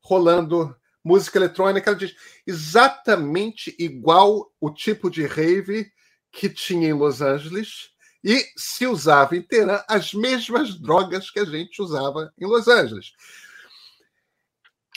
rolando 0.00 0.74
música 1.04 1.38
eletrônica, 1.38 1.90
ela 1.90 1.98
diz 1.98 2.14
exatamente 2.46 3.74
igual 3.78 4.52
o 4.60 4.70
tipo 4.70 5.10
de 5.10 5.26
rave 5.26 5.90
que 6.30 6.48
tinha 6.48 6.88
em 6.88 6.92
Los 6.92 7.20
Angeles 7.20 7.90
e 8.24 8.46
se 8.56 8.86
usava 8.86 9.36
em 9.36 9.42
Teherã 9.42 9.82
as 9.88 10.14
mesmas 10.14 10.78
drogas 10.78 11.30
que 11.30 11.40
a 11.40 11.44
gente 11.44 11.82
usava 11.82 12.32
em 12.38 12.46
Los 12.46 12.68
Angeles. 12.68 13.12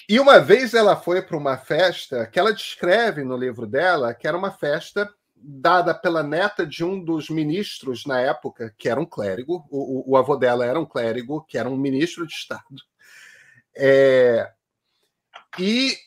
E 0.08 0.20
uma 0.20 0.40
vez 0.40 0.74
ela 0.74 0.96
foi 0.96 1.22
para 1.22 1.38
uma 1.38 1.58
festa 1.58 2.28
que 2.28 2.40
ela 2.40 2.54
descreve 2.54 3.24
no 3.24 3.36
livro 3.36 3.66
dela, 3.66 4.14
que 4.14 4.28
era 4.28 4.38
uma 4.38 4.52
festa 4.52 5.12
dada 5.36 5.94
pela 5.94 6.24
neta 6.24 6.66
de 6.66 6.84
um 6.84 7.04
dos 7.04 7.30
ministros 7.30 8.06
na 8.06 8.20
época, 8.20 8.74
que 8.78 8.88
era 8.88 9.00
um 9.00 9.06
clérigo, 9.06 9.66
o, 9.70 10.12
o, 10.12 10.14
o 10.14 10.18
avô 10.18 10.36
dela 10.36 10.66
era 10.66 10.80
um 10.80 10.86
clérigo, 10.86 11.44
que 11.46 11.58
era 11.58 11.70
um 11.70 11.78
ministro 11.78 12.26
de 12.26 12.34
Estado. 12.34 12.64
É, 13.76 14.52
e 15.60 15.98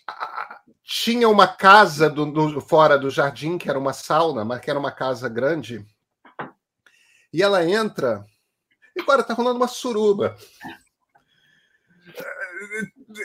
tinha 0.82 1.28
uma 1.28 1.46
casa 1.46 2.08
do, 2.08 2.26
do, 2.26 2.60
fora 2.60 2.98
do 2.98 3.10
jardim, 3.10 3.58
que 3.58 3.68
era 3.68 3.78
uma 3.78 3.92
sauna, 3.92 4.44
mas 4.44 4.60
que 4.60 4.70
era 4.70 4.78
uma 4.78 4.92
casa 4.92 5.28
grande. 5.28 5.84
E 7.32 7.42
ela 7.42 7.64
entra, 7.64 8.24
e 8.96 9.02
agora 9.02 9.22
tá 9.22 9.34
rolando 9.34 9.58
uma 9.58 9.68
suruba. 9.68 10.36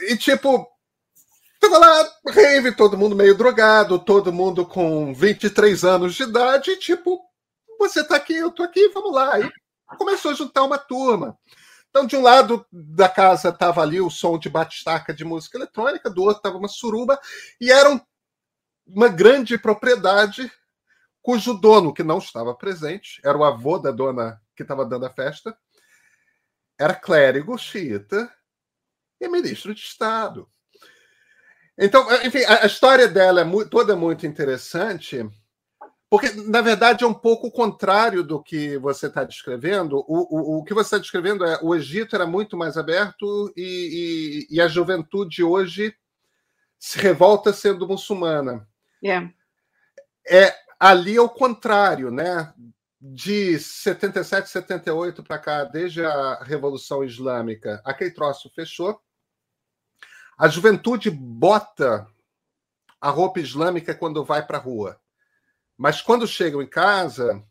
E, 0.10 0.18
tipo, 0.18 0.68
tava 1.60 1.78
lá, 1.78 2.12
rave, 2.30 2.76
todo 2.76 2.98
mundo 2.98 3.16
meio 3.16 3.36
drogado, 3.36 3.98
todo 3.98 4.34
mundo 4.34 4.66
com 4.66 5.14
23 5.14 5.84
anos 5.84 6.16
de 6.16 6.24
idade, 6.24 6.72
e 6.72 6.78
tipo, 6.78 7.22
você 7.80 8.04
tá 8.04 8.16
aqui, 8.16 8.36
eu 8.36 8.52
tô 8.52 8.64
aqui, 8.64 8.90
vamos 8.90 9.14
lá. 9.14 9.40
E 9.40 9.50
começou 9.98 10.32
a 10.32 10.36
juntar 10.36 10.64
uma 10.64 10.78
turma. 10.78 11.38
Então, 11.90 12.06
de 12.08 12.16
um 12.16 12.22
lado 12.22 12.66
da 12.72 13.08
casa 13.08 13.50
estava 13.50 13.82
ali 13.82 14.02
o 14.02 14.10
som 14.10 14.38
de 14.40 14.50
batistaca 14.50 15.14
de 15.14 15.24
música 15.24 15.58
eletrônica, 15.58 16.10
do 16.10 16.24
outro 16.24 16.38
estava 16.38 16.58
uma 16.58 16.68
suruba, 16.68 17.20
e 17.62 17.72
era 17.72 18.02
uma 18.86 19.08
grande 19.08 19.58
propriedade 19.58 20.52
cujo 21.22 21.54
dono, 21.54 21.94
que 21.94 22.04
não 22.04 22.18
estava 22.18 22.54
presente, 22.54 23.22
era 23.24 23.38
o 23.38 23.44
avô 23.44 23.78
da 23.78 23.92
dona 23.92 24.42
que 24.56 24.64
estava 24.64 24.86
dando 24.86 25.06
a 25.06 25.10
festa, 25.10 25.58
era 26.78 26.94
clérigo 26.94 27.58
xiita 27.58 28.30
e 29.26 29.30
ministro 29.30 29.74
de 29.74 29.82
Estado. 29.82 30.48
Então, 31.78 32.08
enfim, 32.24 32.44
a, 32.46 32.66
história 32.66 33.08
dela 33.08 33.42
é 33.42 33.44
muito, 33.44 33.70
toda 33.70 33.96
muito 33.96 34.28
interessante, 34.28 35.28
porque, 36.10 36.30
na 36.32 36.62
verdade, 36.62 37.04
é 37.04 37.08
um 37.08 37.14
pouco 37.14 37.48
o 37.48 37.52
contrário 37.52 38.24
do 38.24 38.42
que 38.42 38.78
você 38.78 39.08
está 39.08 39.24
descrevendo. 39.24 39.98
O, 40.08 40.58
o, 40.58 40.60
o 40.60 40.64
que 40.64 40.74
você 40.74 40.88
está 40.88 40.98
descrevendo 41.00 41.44
é 41.44 41.58
o 41.64 41.74
Egito 41.74 42.16
era 42.16 42.28
muito 42.28 42.56
mais 42.56 42.78
aberto 42.78 43.52
e, 43.58 44.48
e, 44.52 44.56
e 44.56 44.62
a 44.62 44.68
juventude 44.68 45.44
hoje 45.44 45.96
se 46.78 47.00
revolta 47.00 47.52
sendo 47.52 47.88
muçulmana. 47.88 48.68
Yeah. 49.04 49.34
É 50.30 50.54
ali 50.80 51.18
ao 51.18 51.30
contrário, 51.30 52.12
né? 52.12 52.54
De 53.02 53.58
77, 53.58 54.50
78 54.50 55.24
para 55.24 55.40
cá, 55.40 55.64
desde 55.64 56.06
a 56.06 56.44
Revolução 56.44 57.04
Islâmica, 57.04 57.82
aquele 57.84 58.12
troço 58.12 58.52
fechou. 58.54 59.02
A 60.38 60.48
juventude 60.48 61.10
bota 61.10 62.08
a 63.00 63.10
roupa 63.10 63.40
islâmica 63.40 63.94
quando 63.94 64.24
vai 64.24 64.46
para 64.46 64.58
a 64.58 64.62
rua. 64.62 65.00
Mas 65.78 66.02
quando 66.02 66.28
chegam 66.28 66.62
em 66.62 66.68
casa, 66.68 67.44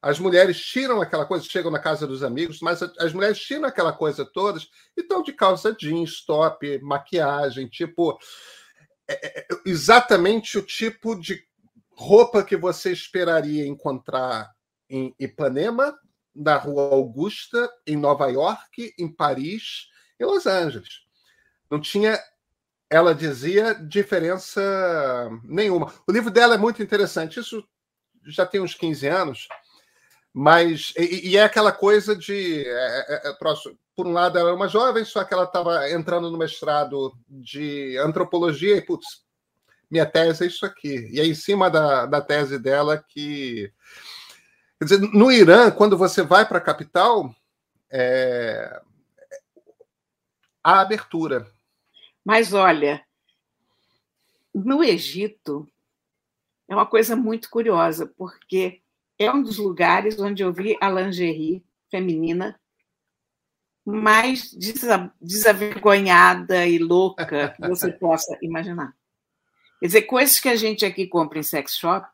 as 0.00 0.18
mulheres 0.18 0.60
tiram 0.60 1.00
aquela 1.00 1.26
coisa, 1.26 1.44
chegam 1.44 1.70
na 1.70 1.78
casa 1.78 2.06
dos 2.06 2.22
amigos, 2.22 2.60
mas 2.60 2.82
as 2.82 3.12
mulheres 3.12 3.38
tiram 3.38 3.66
aquela 3.66 3.92
coisa 3.92 4.24
todas 4.24 4.68
e 4.96 5.00
estão 5.00 5.22
de 5.22 5.32
calça 5.32 5.74
jeans, 5.74 6.24
top, 6.24 6.78
maquiagem, 6.80 7.68
tipo. 7.68 8.18
É, 9.06 9.26
é, 9.26 9.40
é 9.40 9.46
exatamente 9.64 10.58
o 10.58 10.62
tipo 10.62 11.14
de 11.18 11.42
roupa 11.90 12.44
que 12.44 12.56
você 12.56 12.92
esperaria 12.92 13.66
encontrar 13.66 14.52
em 14.88 15.14
Ipanema, 15.18 15.98
na 16.34 16.56
Rua 16.56 16.94
Augusta, 16.94 17.68
em 17.86 17.96
Nova 17.96 18.28
York, 18.28 18.94
em 18.98 19.12
Paris, 19.12 19.88
em 20.20 20.24
Los 20.24 20.46
Angeles. 20.46 21.07
Não 21.70 21.80
tinha, 21.80 22.18
ela 22.90 23.14
dizia, 23.14 23.74
diferença 23.74 24.60
nenhuma. 25.44 25.92
O 26.06 26.12
livro 26.12 26.30
dela 26.30 26.54
é 26.54 26.58
muito 26.58 26.82
interessante. 26.82 27.40
Isso 27.40 27.66
já 28.26 28.46
tem 28.46 28.60
uns 28.60 28.74
15 28.74 29.06
anos, 29.06 29.48
mas. 30.32 30.92
E, 30.96 31.30
e 31.30 31.36
é 31.36 31.44
aquela 31.44 31.72
coisa 31.72 32.14
de. 32.14 32.64
É, 32.66 33.28
é, 33.28 33.30
é, 33.30 33.36
por 33.96 34.06
um 34.06 34.12
lado, 34.12 34.38
ela 34.38 34.50
é 34.50 34.52
uma 34.52 34.68
jovem, 34.68 35.04
só 35.04 35.24
que 35.24 35.34
ela 35.34 35.44
estava 35.44 35.90
entrando 35.90 36.30
no 36.30 36.38
mestrado 36.38 37.12
de 37.28 37.98
antropologia 37.98 38.76
e, 38.76 38.80
putz, 38.80 39.24
minha 39.90 40.06
tese 40.06 40.44
é 40.44 40.46
isso 40.46 40.64
aqui. 40.64 41.08
E 41.10 41.20
é 41.20 41.26
em 41.26 41.34
cima 41.34 41.68
da, 41.70 42.06
da 42.06 42.20
tese 42.20 42.58
dela 42.58 43.02
que. 43.08 43.72
Quer 44.78 44.84
dizer, 44.84 45.00
no 45.12 45.32
Irã, 45.32 45.70
quando 45.72 45.98
você 45.98 46.22
vai 46.22 46.46
para 46.46 46.58
a 46.58 46.60
capital, 46.60 47.34
é... 47.90 48.80
há 50.62 50.80
abertura. 50.80 51.50
Mas 52.28 52.52
olha, 52.52 53.02
no 54.54 54.84
Egito 54.84 55.66
é 56.68 56.74
uma 56.74 56.84
coisa 56.84 57.16
muito 57.16 57.48
curiosa, 57.48 58.06
porque 58.18 58.82
é 59.18 59.32
um 59.32 59.42
dos 59.42 59.56
lugares 59.56 60.20
onde 60.20 60.42
eu 60.42 60.52
vi 60.52 60.76
a 60.78 60.90
lingerie 60.90 61.64
feminina 61.90 62.60
mais 63.82 64.54
desavergonhada 65.18 66.66
e 66.66 66.76
louca 66.76 67.48
que 67.48 67.66
você 67.66 67.90
possa 67.96 68.36
imaginar. 68.42 68.94
Quer 69.80 69.86
dizer, 69.86 70.02
coisas 70.02 70.38
que 70.38 70.50
a 70.50 70.56
gente 70.56 70.84
aqui 70.84 71.06
compra 71.06 71.38
em 71.38 71.42
sex 71.42 71.78
shop, 71.78 72.06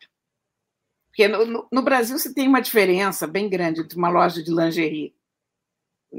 porque 1.08 1.26
no, 1.26 1.66
no, 1.72 1.82
Brasil 1.82 2.16
se 2.20 2.32
tem 2.32 2.46
uma 2.46 2.62
diferença 2.62 3.26
bem 3.26 3.48
grande 3.48 3.80
entre 3.80 3.98
uma 3.98 4.10
loja 4.10 4.40
de 4.40 4.54
lingerie, 4.54 5.12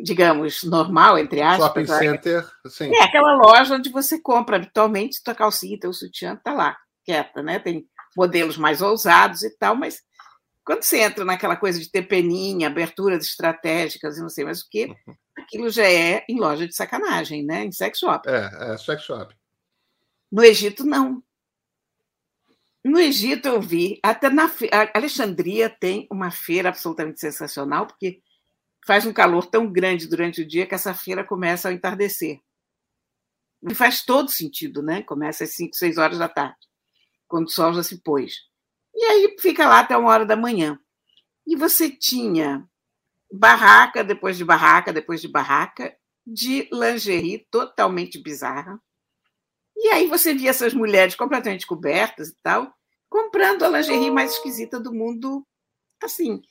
digamos, 0.04 0.64
normal, 0.64 1.18
entre 1.18 1.42
aspas. 1.42 1.68
Shopping 1.68 1.88
center, 1.88 2.50
sim. 2.68 2.94
É 2.96 3.04
aquela 3.04 3.36
loja 3.36 3.76
onde 3.76 3.90
você 3.90 4.20
compra 4.20 4.58
habitualmente 4.58 5.24
tua 5.24 5.36
calcinha, 5.36 5.80
teu 5.80 5.94
sutiã, 5.94 6.34
está 6.34 6.54
lá, 6.54 6.78
quieta, 7.04 7.42
né? 7.42 7.60
Tem 7.60 7.88
modelos 8.16 8.58
mais 8.58 8.82
ousados 8.82 9.44
e 9.44 9.50
tal, 9.58 9.76
mas 9.76 10.02
quando 10.66 10.82
você 10.82 11.02
entra 11.02 11.24
naquela 11.24 11.56
coisa 11.56 11.80
de 11.80 11.92
ter 11.92 12.04
peninha, 12.04 12.68
aberturas 12.68 13.26
estratégicas 13.26 14.18
e 14.18 14.22
não 14.22 14.30
sei 14.30 14.46
mais 14.46 14.62
o 14.62 14.70
quê, 14.70 14.96
uhum. 15.08 15.16
aquilo 15.38 15.70
já 15.70 15.88
é 15.90 16.26
em 16.28 16.40
loja 16.40 16.68
de 16.68 16.76
sacanagem, 16.76 17.46
né? 17.46 17.66
Em 17.66 17.72
sex 17.72 18.00
shop. 18.00 18.28
É, 18.28 18.74
é 18.74 18.78
sex 18.78 19.04
shop. 19.04 19.36
No 20.32 20.44
Egito, 20.44 20.84
não. 20.84 21.22
No 22.84 23.00
Egito 23.00 23.48
eu 23.48 23.62
vi, 23.62 24.00
até 24.04 24.30
na 24.30 24.50
Alexandria 24.94 25.70
tem 25.70 26.08
uma 26.12 26.32
feira 26.32 26.70
absolutamente 26.70 27.20
sensacional, 27.20 27.88
porque 27.88 28.22
faz 28.86 29.06
um 29.06 29.14
calor 29.14 29.48
tão 29.48 29.72
grande 29.72 30.08
durante 30.08 30.42
o 30.42 30.48
dia 30.48 30.66
que 30.66 30.76
essa 30.76 30.94
feira 30.94 31.24
começa 31.24 31.68
ao 31.68 31.74
entardecer. 31.74 32.40
E 33.68 33.74
faz 33.74 34.04
todo 34.04 34.30
sentido, 34.30 34.82
né? 34.82 35.02
Começa 35.02 35.44
às 35.44 35.56
5, 35.56 35.76
6 35.76 35.98
horas 35.98 36.20
da 36.20 36.30
tarde, 36.30 36.68
quando 37.28 37.48
o 37.48 37.52
sol 37.52 37.74
já 37.74 37.82
se 37.82 38.02
pôs. 38.02 38.34
E 38.94 39.04
aí 39.04 39.36
fica 39.40 39.68
lá 39.68 39.80
até 39.80 39.98
uma 39.98 40.12
hora 40.12 40.26
da 40.26 40.36
manhã. 40.36 40.80
E 41.48 41.56
você 41.56 41.90
tinha 41.90 42.68
barraca 43.32 44.04
depois 44.04 44.38
de 44.38 44.46
barraca, 44.46 44.94
depois 44.94 45.20
de 45.20 45.28
barraca, 45.28 45.96
de 46.26 46.70
lingerie 46.72 47.48
totalmente 47.52 48.22
bizarra, 48.22 48.80
e 49.76 49.90
aí 49.90 50.08
você 50.08 50.34
via 50.34 50.50
essas 50.50 50.74
mulheres 50.74 51.16
completamente 51.16 51.68
cobertas 51.68 52.30
e 52.30 52.36
tal, 52.42 52.74
comprando 53.10 53.64
a 53.64 53.70
lingerie 53.70 54.10
mais 54.10 54.32
esquisita 54.34 54.80
do 54.80 54.94
mundo, 54.94 55.46
assim. 56.02 56.42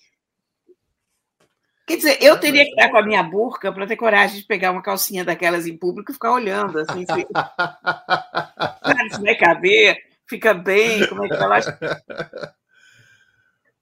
Quer 1.87 1.97
dizer, 1.97 2.23
eu 2.23 2.39
teria 2.41 2.65
que 2.65 2.71
estar 2.71 2.91
com 2.91 2.97
a 2.97 3.03
minha 3.03 3.23
burca 3.23 3.71
para 3.71 3.87
ter 3.87 3.97
coragem 3.97 4.41
de 4.41 4.47
pegar 4.47 4.71
uma 4.71 4.83
calcinha 4.83 5.25
daquelas 5.25 5.67
em 5.67 5.77
público 5.77 6.11
e 6.11 6.15
ficar 6.15 6.33
olhando, 6.33 6.79
assim, 6.79 7.05
se, 7.05 7.27
se 9.17 9.23
vai 9.23 9.35
caber, 9.35 9.99
fica 10.27 10.55
bem, 10.55 11.07
como 11.07 11.25
é 11.25 11.29
que 11.29 11.35
elas. 11.35 11.67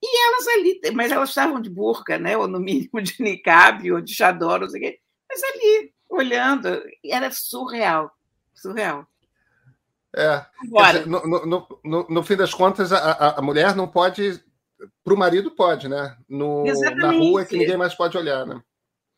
E 0.02 0.26
elas 0.26 0.48
ali, 0.48 0.80
mas 0.94 1.12
elas 1.12 1.28
estavam 1.28 1.60
de 1.60 1.70
burca, 1.70 2.18
né? 2.18 2.36
Ou 2.36 2.48
no 2.48 2.58
mínimo 2.58 3.00
de 3.00 3.22
niqab 3.22 3.92
ou 3.92 4.00
de 4.00 4.12
chador, 4.12 4.58
não 4.58 4.68
sei 4.68 4.80
o 4.80 4.84
quê. 4.84 5.00
Mas 5.28 5.40
ali, 5.44 5.94
olhando, 6.10 6.82
era 7.04 7.30
surreal, 7.30 8.10
surreal. 8.52 9.06
É. 10.14 10.44
Dizer, 10.64 11.06
no, 11.06 11.22
no, 11.24 11.80
no, 11.84 12.06
no, 12.08 12.22
fim 12.22 12.36
das 12.36 12.52
contas, 12.52 12.92
a, 12.92 13.38
a 13.38 13.42
mulher 13.42 13.74
não 13.74 13.86
pode. 13.88 14.42
Para 15.04 15.14
o 15.14 15.18
marido, 15.18 15.50
pode, 15.54 15.88
né? 15.88 16.16
No, 16.28 16.64
na 16.96 17.12
rua 17.12 17.42
é 17.42 17.44
que 17.44 17.56
ninguém 17.56 17.76
mais 17.76 17.94
pode 17.94 18.16
olhar, 18.16 18.46
né? 18.46 18.60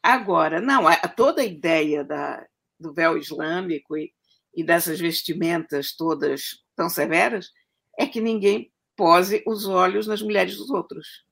Agora, 0.03 0.61
não, 0.61 0.87
a, 0.87 0.97
toda 1.09 1.43
a 1.43 1.47
ideia 1.47 2.05
da, 2.05 2.45
do 2.79 2.93
véu 2.93 3.17
islâmico 3.17 3.97
e, 3.97 4.13
e 4.55 4.63
dessas 4.63 5.01
vestimentas 5.01 5.97
todas 5.97 6.63
tão 6.77 6.89
severas 6.89 7.51
é 7.99 8.07
que 8.07 8.21
ninguém 8.21 8.71
pose 8.97 9.43
os 9.47 9.67
olhos 9.67 10.07
nas 10.07 10.21
mulheres 10.21 10.57
dos 10.57 10.71
outros. 10.71 11.25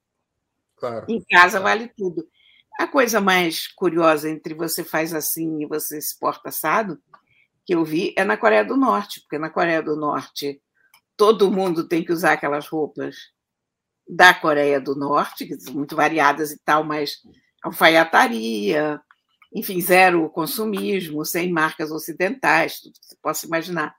Claro. 0.76 1.06
Em 1.08 1.22
casa 1.24 1.60
claro. 1.60 1.64
vale 1.64 1.92
tudo. 1.96 2.26
A 2.78 2.86
coisa 2.86 3.20
mais 3.20 3.68
curiosa 3.68 4.30
entre 4.30 4.54
você 4.54 4.82
faz 4.82 5.12
assim 5.12 5.62
e 5.62 5.66
você 5.66 6.00
se 6.00 6.18
porta 6.18 6.48
assado 6.48 6.98
que 7.64 7.74
eu 7.74 7.84
vi 7.84 8.14
é 8.16 8.24
na 8.24 8.36
Coreia 8.36 8.64
do 8.64 8.76
Norte, 8.76 9.20
porque 9.20 9.38
na 9.38 9.50
Coreia 9.50 9.82
do 9.82 9.94
Norte 9.94 10.60
todo 11.16 11.50
mundo 11.50 11.86
tem 11.86 12.04
que 12.04 12.12
usar 12.12 12.32
aquelas 12.32 12.66
roupas 12.66 13.16
da 14.14 14.34
Coreia 14.34 14.80
do 14.80 14.94
Norte, 14.94 15.48
muito 15.70 15.96
variadas 15.96 16.50
e 16.50 16.58
tal, 16.64 16.84
mas 16.84 17.16
alfaiataria, 17.62 19.00
enfim, 19.54 19.80
zero 19.80 20.28
consumismo, 20.30 21.24
sem 21.24 21.50
marcas 21.50 21.90
ocidentais, 21.90 22.80
tudo 22.80 22.98
que 23.00 23.06
você 23.06 23.16
possa 23.22 23.46
imaginar. 23.46 23.94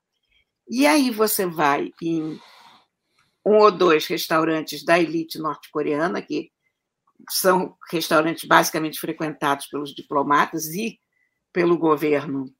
E 0.69 0.85
aí 0.85 1.09
você 1.09 1.45
vai 1.45 1.91
em 2.01 2.39
um 3.45 3.57
ou 3.57 3.71
dois 3.71 4.05
restaurantes 4.05 4.85
da 4.85 4.99
elite 4.99 5.37
norte-coreana, 5.39 6.21
que 6.21 6.51
são 7.29 7.75
restaurantes 7.91 8.47
basicamente 8.47 8.99
frequentados 8.99 9.65
pelos 9.67 9.93
diplomatas 9.93 10.67
e 10.67 10.99
pelo 11.51 11.77
governo 11.77 12.53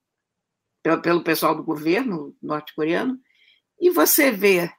pelo 1.01 1.23
pessoal 1.23 1.55
do 1.55 1.63
governo 1.63 2.35
norte-coreano, 2.41 3.17
e 3.79 3.89
você 3.89 4.31
vê 4.31 4.69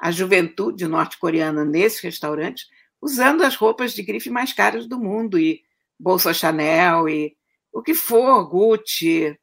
a 0.00 0.10
juventude 0.10 0.86
norte-coreana 0.86 1.64
nesses 1.64 2.00
restaurantes 2.00 2.66
usando 3.00 3.42
as 3.42 3.54
roupas 3.54 3.92
de 3.92 4.02
grife 4.02 4.30
mais 4.30 4.52
caras 4.52 4.86
do 4.86 4.98
mundo, 4.98 5.38
e 5.38 5.62
bolsa 5.98 6.34
Chanel, 6.34 7.08
e 7.08 7.36
o 7.72 7.82
que 7.82 7.94
for, 7.94 8.48
Gucci, 8.48 9.38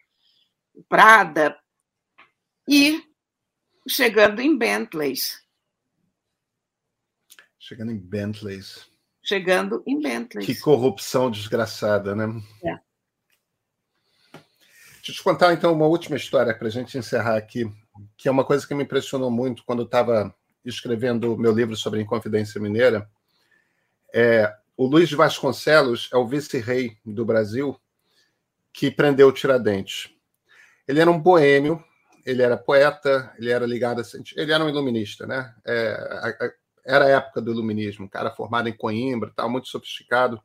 Prada, 0.90 1.58
e 2.68 3.02
chegando 3.88 4.42
em 4.42 4.58
Bentleys. 4.58 5.42
Chegando 7.60 7.92
em 7.92 7.98
Bentleys. 7.98 8.88
Chegando 9.24 9.84
em 9.88 10.00
Bentleys. 10.00 10.46
Que 10.46 10.60
corrupção 10.60 11.32
desgraçada, 11.32 12.16
né? 12.16 12.26
É. 12.64 12.80
Deixa 14.98 15.12
eu 15.12 15.16
te 15.16 15.24
contar, 15.24 15.54
então, 15.54 15.72
uma 15.72 15.88
última 15.88 16.18
história 16.18 16.56
para 16.56 16.68
a 16.68 16.72
gente 16.72 16.98
encerrar 16.98 17.38
aqui, 17.38 17.72
que 18.18 18.28
é 18.28 18.32
uma 18.32 18.44
coisa 18.44 18.68
que 18.68 18.74
me 18.74 18.84
impressionou 18.84 19.32
muito 19.32 19.64
quando 19.64 19.80
eu 19.80 19.86
estava 19.86 20.36
escrevendo 20.66 21.38
meu 21.38 21.54
livro 21.54 21.76
sobre 21.76 22.00
a 22.00 22.02
Inconfidência 22.04 22.60
Mineira, 22.60 23.10
é, 24.14 24.54
o 24.78 24.86
Luiz 24.86 25.08
de 25.08 25.16
Vasconcelos 25.16 26.10
é 26.12 26.18
o 26.18 26.28
vice-rei 26.28 26.98
do 27.06 27.24
Brasil 27.24 27.80
que 28.74 28.92
prendeu 28.92 29.32
Tiradentes. 29.32 30.10
Ele 30.88 31.00
era 31.00 31.10
um 31.10 31.20
boêmio, 31.20 31.84
ele 32.26 32.42
era 32.42 32.58
poeta, 32.58 33.34
ele 33.38 33.52
era 33.52 33.66
ligado 33.66 34.02
a. 34.02 34.06
Ele 34.36 34.52
era 34.52 34.64
um 34.64 34.70
iluminista, 34.70 35.26
né? 35.26 35.54
É, 35.66 36.54
era 36.86 37.06
a 37.06 37.10
época 37.10 37.42
do 37.42 37.52
iluminismo, 37.52 38.06
um 38.06 38.10
cara 38.10 38.32
formado 38.32 38.68
em 38.68 38.74
Coimbra, 38.74 39.32
tal, 39.36 39.50
muito 39.50 39.68
sofisticado. 39.68 40.42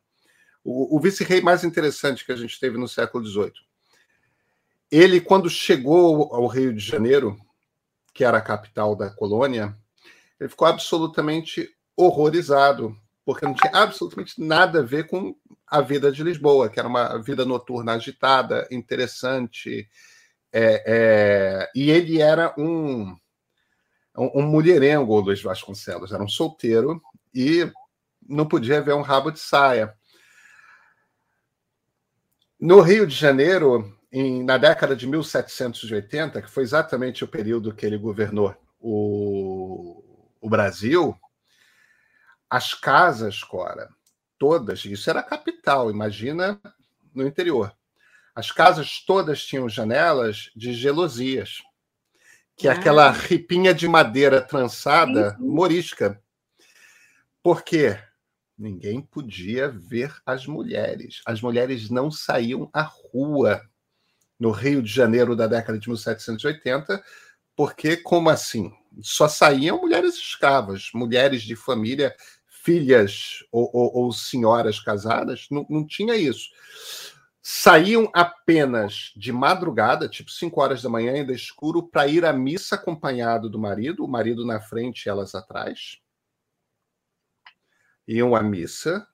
O, 0.63 0.97
o 0.97 1.01
vice-rei 1.01 1.41
mais 1.41 1.65
interessante 1.65 2.25
que 2.25 2.33
a 2.33 2.37
gente 2.37 2.59
teve 2.61 2.79
no 2.79 2.87
século 2.87 3.27
XVIII. 3.27 3.53
Ele, 4.91 5.21
quando 5.21 5.49
chegou 5.49 6.35
ao 6.35 6.47
Rio 6.47 6.75
de 6.75 6.81
Janeiro, 6.81 7.39
que 8.13 8.25
era 8.25 8.39
a 8.39 8.43
capital 8.43 8.95
da 8.95 9.11
colônia, 9.11 9.77
ele 10.41 10.49
ficou 10.49 10.67
absolutamente 10.67 11.69
horrorizado, 11.95 12.97
porque 13.25 13.45
não 13.45 13.55
tinha 13.55 13.71
absolutamente 13.75 14.41
nada 14.41 14.81
a 14.81 14.83
ver 14.83 15.07
com 15.07 15.37
a 15.67 15.83
vida 15.83 16.11
de 16.11 16.25
Lisboa, 16.25 16.71
que 16.71 16.81
era 16.81 16.89
uma 16.89 17.19
vida 17.19 17.45
noturna 17.45 17.93
agitada, 17.93 18.67
interessante. 18.71 19.87
É, 20.53 20.83
é, 20.87 21.71
e 21.75 21.91
ele 21.91 22.21
era 22.21 22.55
um, 22.59 23.15
um, 24.17 24.41
um 24.41 24.43
mulherengo, 24.43 25.13
o 25.13 25.21
Luiz 25.21 25.43
Vasconcelos, 25.43 26.11
era 26.11 26.25
um 26.25 26.29
solteiro 26.29 27.01
e 27.35 27.71
não 28.27 28.47
podia 28.47 28.81
ver 28.81 28.95
um 28.95 29.03
rabo 29.03 29.31
de 29.31 29.39
saia. 29.39 29.95
No 32.59 32.81
Rio 32.81 33.07
de 33.07 33.15
Janeiro, 33.15 33.97
em, 34.11 34.43
na 34.43 34.57
década 34.57 34.97
de 34.97 35.07
1780, 35.07 36.43
que 36.43 36.51
foi 36.51 36.63
exatamente 36.63 37.25
o 37.25 37.29
período 37.29 37.75
que 37.75 37.87
ele 37.87 37.97
governou 37.97 38.55
o, 38.81 40.00
o 40.41 40.49
Brasil, 40.49 41.17
as 42.49 42.75
casas, 42.75 43.43
Cora, 43.45 43.89
todas, 44.39 44.85
isso 44.85 45.09
era 45.11 45.23
capital, 45.23 45.91
imagina 45.91 46.61
no 47.15 47.27
interior. 47.27 47.75
As 48.35 48.51
casas 48.51 49.01
todas 49.05 49.45
tinham 49.45 49.69
janelas 49.69 50.51
de 50.57 50.73
gelosias, 50.73 51.59
que 52.57 52.69
é 52.69 52.71
aquela 52.71 53.09
ah. 53.09 53.13
ripinha 53.13 53.75
de 53.75 53.87
madeira 53.89 54.41
trançada, 54.41 55.37
morisca. 55.39 56.23
Por 57.43 57.63
quê? 57.63 57.99
Ninguém 58.57 59.01
podia 59.01 59.69
ver 59.69 60.15
as 60.27 60.47
mulheres. 60.47 61.23
As 61.25 61.41
mulheres 61.41 61.89
não 61.89 62.11
saíam 62.11 62.69
à 62.73 62.83
rua 62.83 63.63
no 64.39 64.51
Rio 64.51 64.83
de 64.83 64.93
Janeiro 64.93 65.35
da 65.35 65.47
década 65.47 65.79
de 65.79 65.89
1780, 65.89 67.03
porque, 67.61 67.95
como 67.95 68.31
assim? 68.31 68.73
Só 69.03 69.29
saíam 69.29 69.83
mulheres 69.83 70.15
escravas, 70.15 70.89
mulheres 70.95 71.43
de 71.43 71.55
família 71.55 72.17
filhas 72.49 73.45
ou, 73.53 73.71
ou, 73.71 73.97
ou 73.97 74.13
senhoras 74.13 74.81
casadas, 74.81 75.47
não, 75.51 75.67
não 75.69 75.87
tinha 75.87 76.17
isso. 76.17 76.49
Saíam 77.43 78.11
apenas 78.15 79.13
de 79.15 79.31
madrugada, 79.31 80.09
tipo 80.09 80.31
5 80.31 80.59
horas 80.59 80.81
da 80.81 80.89
manhã, 80.89 81.13
ainda 81.13 81.35
escuro, 81.35 81.87
para 81.87 82.07
ir 82.07 82.25
à 82.25 82.33
missa 82.33 82.77
acompanhado 82.77 83.51
do 83.51 83.59
marido, 83.59 84.07
o 84.07 84.09
marido 84.09 84.47
na 84.47 84.59
frente 84.59 85.05
e 85.05 85.11
elas 85.11 85.35
atrás. 85.35 85.99
Iam 88.09 88.35
à 88.35 88.43
missa, 88.43 89.07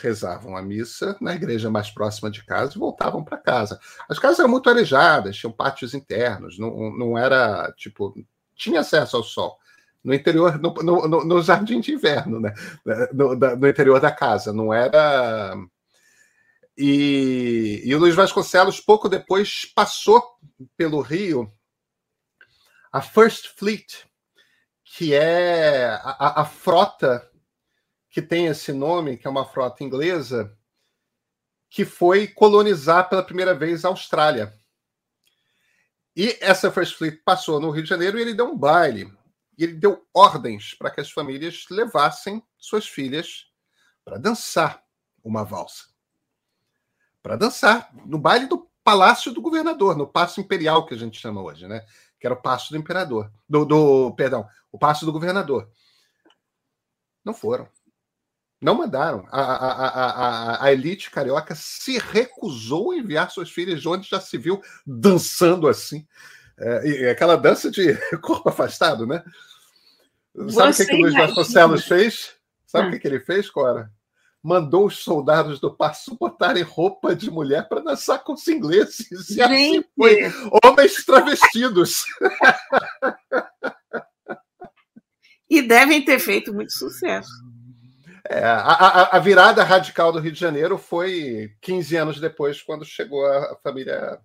rezavam 0.00 0.56
a 0.56 0.62
missa 0.62 1.16
na 1.20 1.34
igreja 1.34 1.70
mais 1.70 1.90
próxima 1.90 2.30
de 2.30 2.44
casa 2.44 2.72
e 2.74 2.78
voltavam 2.78 3.24
para 3.24 3.38
casa. 3.38 3.80
As 4.08 4.18
casas 4.18 4.38
eram 4.38 4.50
muito 4.50 4.68
arejadas, 4.68 5.36
tinham 5.36 5.52
pátios 5.52 5.94
internos, 5.94 6.58
não, 6.58 6.90
não 6.96 7.18
era 7.18 7.72
tipo. 7.76 8.14
tinha 8.54 8.80
acesso 8.80 9.16
ao 9.16 9.22
sol 9.22 9.58
no 10.06 10.14
interior, 10.14 10.56
no, 10.60 10.72
no, 10.74 11.24
no, 11.24 11.42
jardim 11.42 11.80
de 11.80 11.92
inverno, 11.92 12.38
né? 12.38 12.54
No, 13.12 13.34
no, 13.34 13.68
interior 13.68 14.00
da 14.00 14.12
casa, 14.12 14.52
não 14.52 14.72
era. 14.72 15.56
E, 16.78 17.82
e 17.84 17.92
o 17.92 17.98
Luiz 17.98 18.14
Vasconcelos, 18.14 18.80
pouco 18.80 19.08
depois, 19.08 19.64
passou 19.74 20.22
pelo 20.76 21.00
Rio 21.00 21.50
a 22.92 23.02
First 23.02 23.48
Fleet, 23.56 24.06
que 24.84 25.12
é 25.12 25.86
a, 26.02 26.42
a 26.42 26.44
frota 26.44 27.28
que 28.16 28.22
tem 28.22 28.46
esse 28.46 28.72
nome, 28.72 29.18
que 29.18 29.26
é 29.26 29.30
uma 29.30 29.44
frota 29.44 29.84
inglesa, 29.84 30.56
que 31.68 31.84
foi 31.84 32.26
colonizar 32.26 33.10
pela 33.10 33.22
primeira 33.22 33.54
vez 33.54 33.84
a 33.84 33.88
Austrália. 33.88 34.58
E 36.16 36.38
essa 36.40 36.72
First 36.72 36.96
Fleet 36.96 37.20
passou 37.22 37.60
no 37.60 37.68
Rio 37.68 37.82
de 37.82 37.90
Janeiro 37.90 38.18
e 38.18 38.22
ele 38.22 38.32
deu 38.32 38.46
um 38.46 38.56
baile 38.56 39.12
e 39.58 39.64
ele 39.64 39.74
deu 39.74 40.02
ordens 40.14 40.72
para 40.72 40.90
que 40.90 40.98
as 40.98 41.10
famílias 41.10 41.66
levassem 41.70 42.42
suas 42.56 42.88
filhas 42.88 43.48
para 44.02 44.16
dançar 44.16 44.82
uma 45.22 45.44
valsa. 45.44 45.84
Para 47.22 47.36
dançar 47.36 47.90
no 48.06 48.18
baile 48.18 48.46
do 48.46 48.66
Palácio 48.82 49.30
do 49.30 49.42
Governador, 49.42 49.94
no 49.94 50.06
Paço 50.06 50.40
Imperial 50.40 50.86
que 50.86 50.94
a 50.94 50.98
gente 50.98 51.20
chama 51.20 51.42
hoje, 51.42 51.68
né? 51.68 51.84
Que 52.18 52.26
era 52.26 52.32
o 52.32 52.40
Paço 52.40 52.70
do 52.70 52.78
Imperador, 52.78 53.30
do, 53.46 53.66
do 53.66 54.14
perdão, 54.14 54.48
o 54.72 54.78
Paço 54.78 55.04
do 55.04 55.12
Governador. 55.12 55.70
Não 57.22 57.34
foram. 57.34 57.68
Não 58.60 58.74
mandaram. 58.74 59.26
A, 59.30 59.40
a, 59.40 59.88
a, 59.88 60.64
a, 60.64 60.72
elite 60.72 61.10
carioca 61.10 61.54
se 61.54 61.98
recusou 61.98 62.92
a 62.92 62.96
enviar 62.96 63.30
suas 63.30 63.50
filhas 63.50 63.80
de 63.80 63.88
onde 63.88 64.08
já 64.08 64.20
se 64.20 64.38
viu 64.38 64.60
dançando 64.86 65.68
assim. 65.68 66.06
É, 66.58 67.10
aquela 67.10 67.36
dança 67.36 67.70
de 67.70 67.94
corpo 68.22 68.48
afastado, 68.48 69.06
né? 69.06 69.22
Sabe 70.48 70.72
o 70.72 70.74
que, 70.74 70.86
que 70.86 70.94
o 70.94 71.00
Luiz 71.00 71.14
Vasconcelos 71.14 71.84
fez? 71.84 72.34
Sabe 72.66 72.88
o 72.88 72.90
que, 72.90 72.98
que 72.98 73.06
ele 73.06 73.20
fez, 73.20 73.50
Cora? 73.50 73.90
Mandou 74.42 74.86
os 74.86 74.98
soldados 74.98 75.60
do 75.60 75.74
passo 75.74 76.16
botarem 76.18 76.62
roupa 76.62 77.14
de 77.14 77.30
mulher 77.30 77.68
para 77.68 77.80
dançar 77.80 78.22
com 78.22 78.32
os 78.32 78.46
ingleses. 78.46 79.30
E 79.30 79.42
assim 79.42 79.84
foi. 79.96 80.32
Homens 80.64 81.04
travestidos. 81.04 82.04
e 85.50 85.62
devem 85.62 86.04
ter 86.04 86.18
feito 86.18 86.54
muito 86.54 86.72
sucesso. 86.72 87.30
É, 88.36 88.44
a, 88.44 89.08
a, 89.12 89.18
virada 89.18 89.64
radical 89.64 90.12
do 90.12 90.18
Rio 90.18 90.32
de 90.32 90.38
Janeiro 90.38 90.76
foi 90.76 91.52
15 91.60 91.96
anos 91.96 92.20
depois, 92.20 92.62
quando 92.62 92.84
chegou 92.84 93.24
a 93.26 93.56
família 93.62 94.20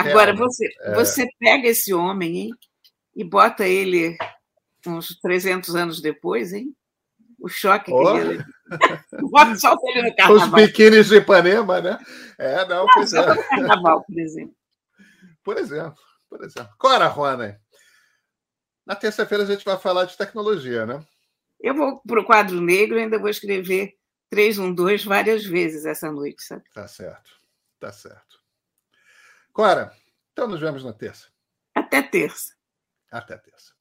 Real, 0.00 0.18
Agora, 0.18 0.34
você, 0.34 0.68
é... 0.80 0.94
você 0.94 1.28
pega 1.38 1.68
esse 1.68 1.92
homem 1.92 2.36
hein, 2.36 2.50
e 3.14 3.22
bota 3.22 3.66
ele 3.66 4.16
uns 4.86 5.18
300 5.20 5.76
anos 5.76 6.00
depois, 6.00 6.52
hein? 6.52 6.74
O 7.38 7.48
choque 7.48 7.92
oh. 7.92 8.12
que 8.12 8.18
ele. 8.18 8.44
Bota 9.30 9.54
só 9.56 9.76
ele 9.82 10.08
no 10.08 10.16
carnaval. 10.16 10.46
Os 10.46 10.66
biquínis 10.66 11.08
de 11.08 11.16
Ipanema, 11.16 11.80
né? 11.80 11.98
É, 12.38 12.64
não, 12.66 12.86
não 12.86 12.94
pois 12.94 13.12
é. 13.12 13.22
carnaval, 13.48 14.02
por 14.04 14.18
exemplo. 14.18 14.54
Por 15.42 15.58
exemplo, 15.58 16.02
por 16.30 16.44
exemplo. 16.44 16.72
Cora, 16.78 17.08
Rony. 17.08 17.54
Na 18.86 18.94
terça-feira 18.94 19.44
a 19.44 19.46
gente 19.46 19.64
vai 19.64 19.76
falar 19.76 20.04
de 20.04 20.16
tecnologia, 20.16 20.86
né? 20.86 21.04
Eu 21.62 21.74
vou 21.74 22.00
para 22.00 22.20
o 22.20 22.24
quadro 22.24 22.60
negro 22.60 22.98
e 22.98 23.02
ainda 23.02 23.18
vou 23.18 23.28
escrever 23.28 23.94
312 24.30 25.06
várias 25.06 25.44
vezes 25.44 25.86
essa 25.86 26.10
noite, 26.10 26.42
sabe? 26.42 26.64
Tá 26.74 26.88
certo, 26.88 27.30
tá 27.78 27.92
certo. 27.92 28.40
Cora, 29.52 29.92
então 30.32 30.48
nos 30.48 30.60
vemos 30.60 30.82
na 30.82 30.92
terça. 30.92 31.28
Até 31.72 32.02
terça. 32.02 32.54
Até 33.10 33.36
terça. 33.36 33.72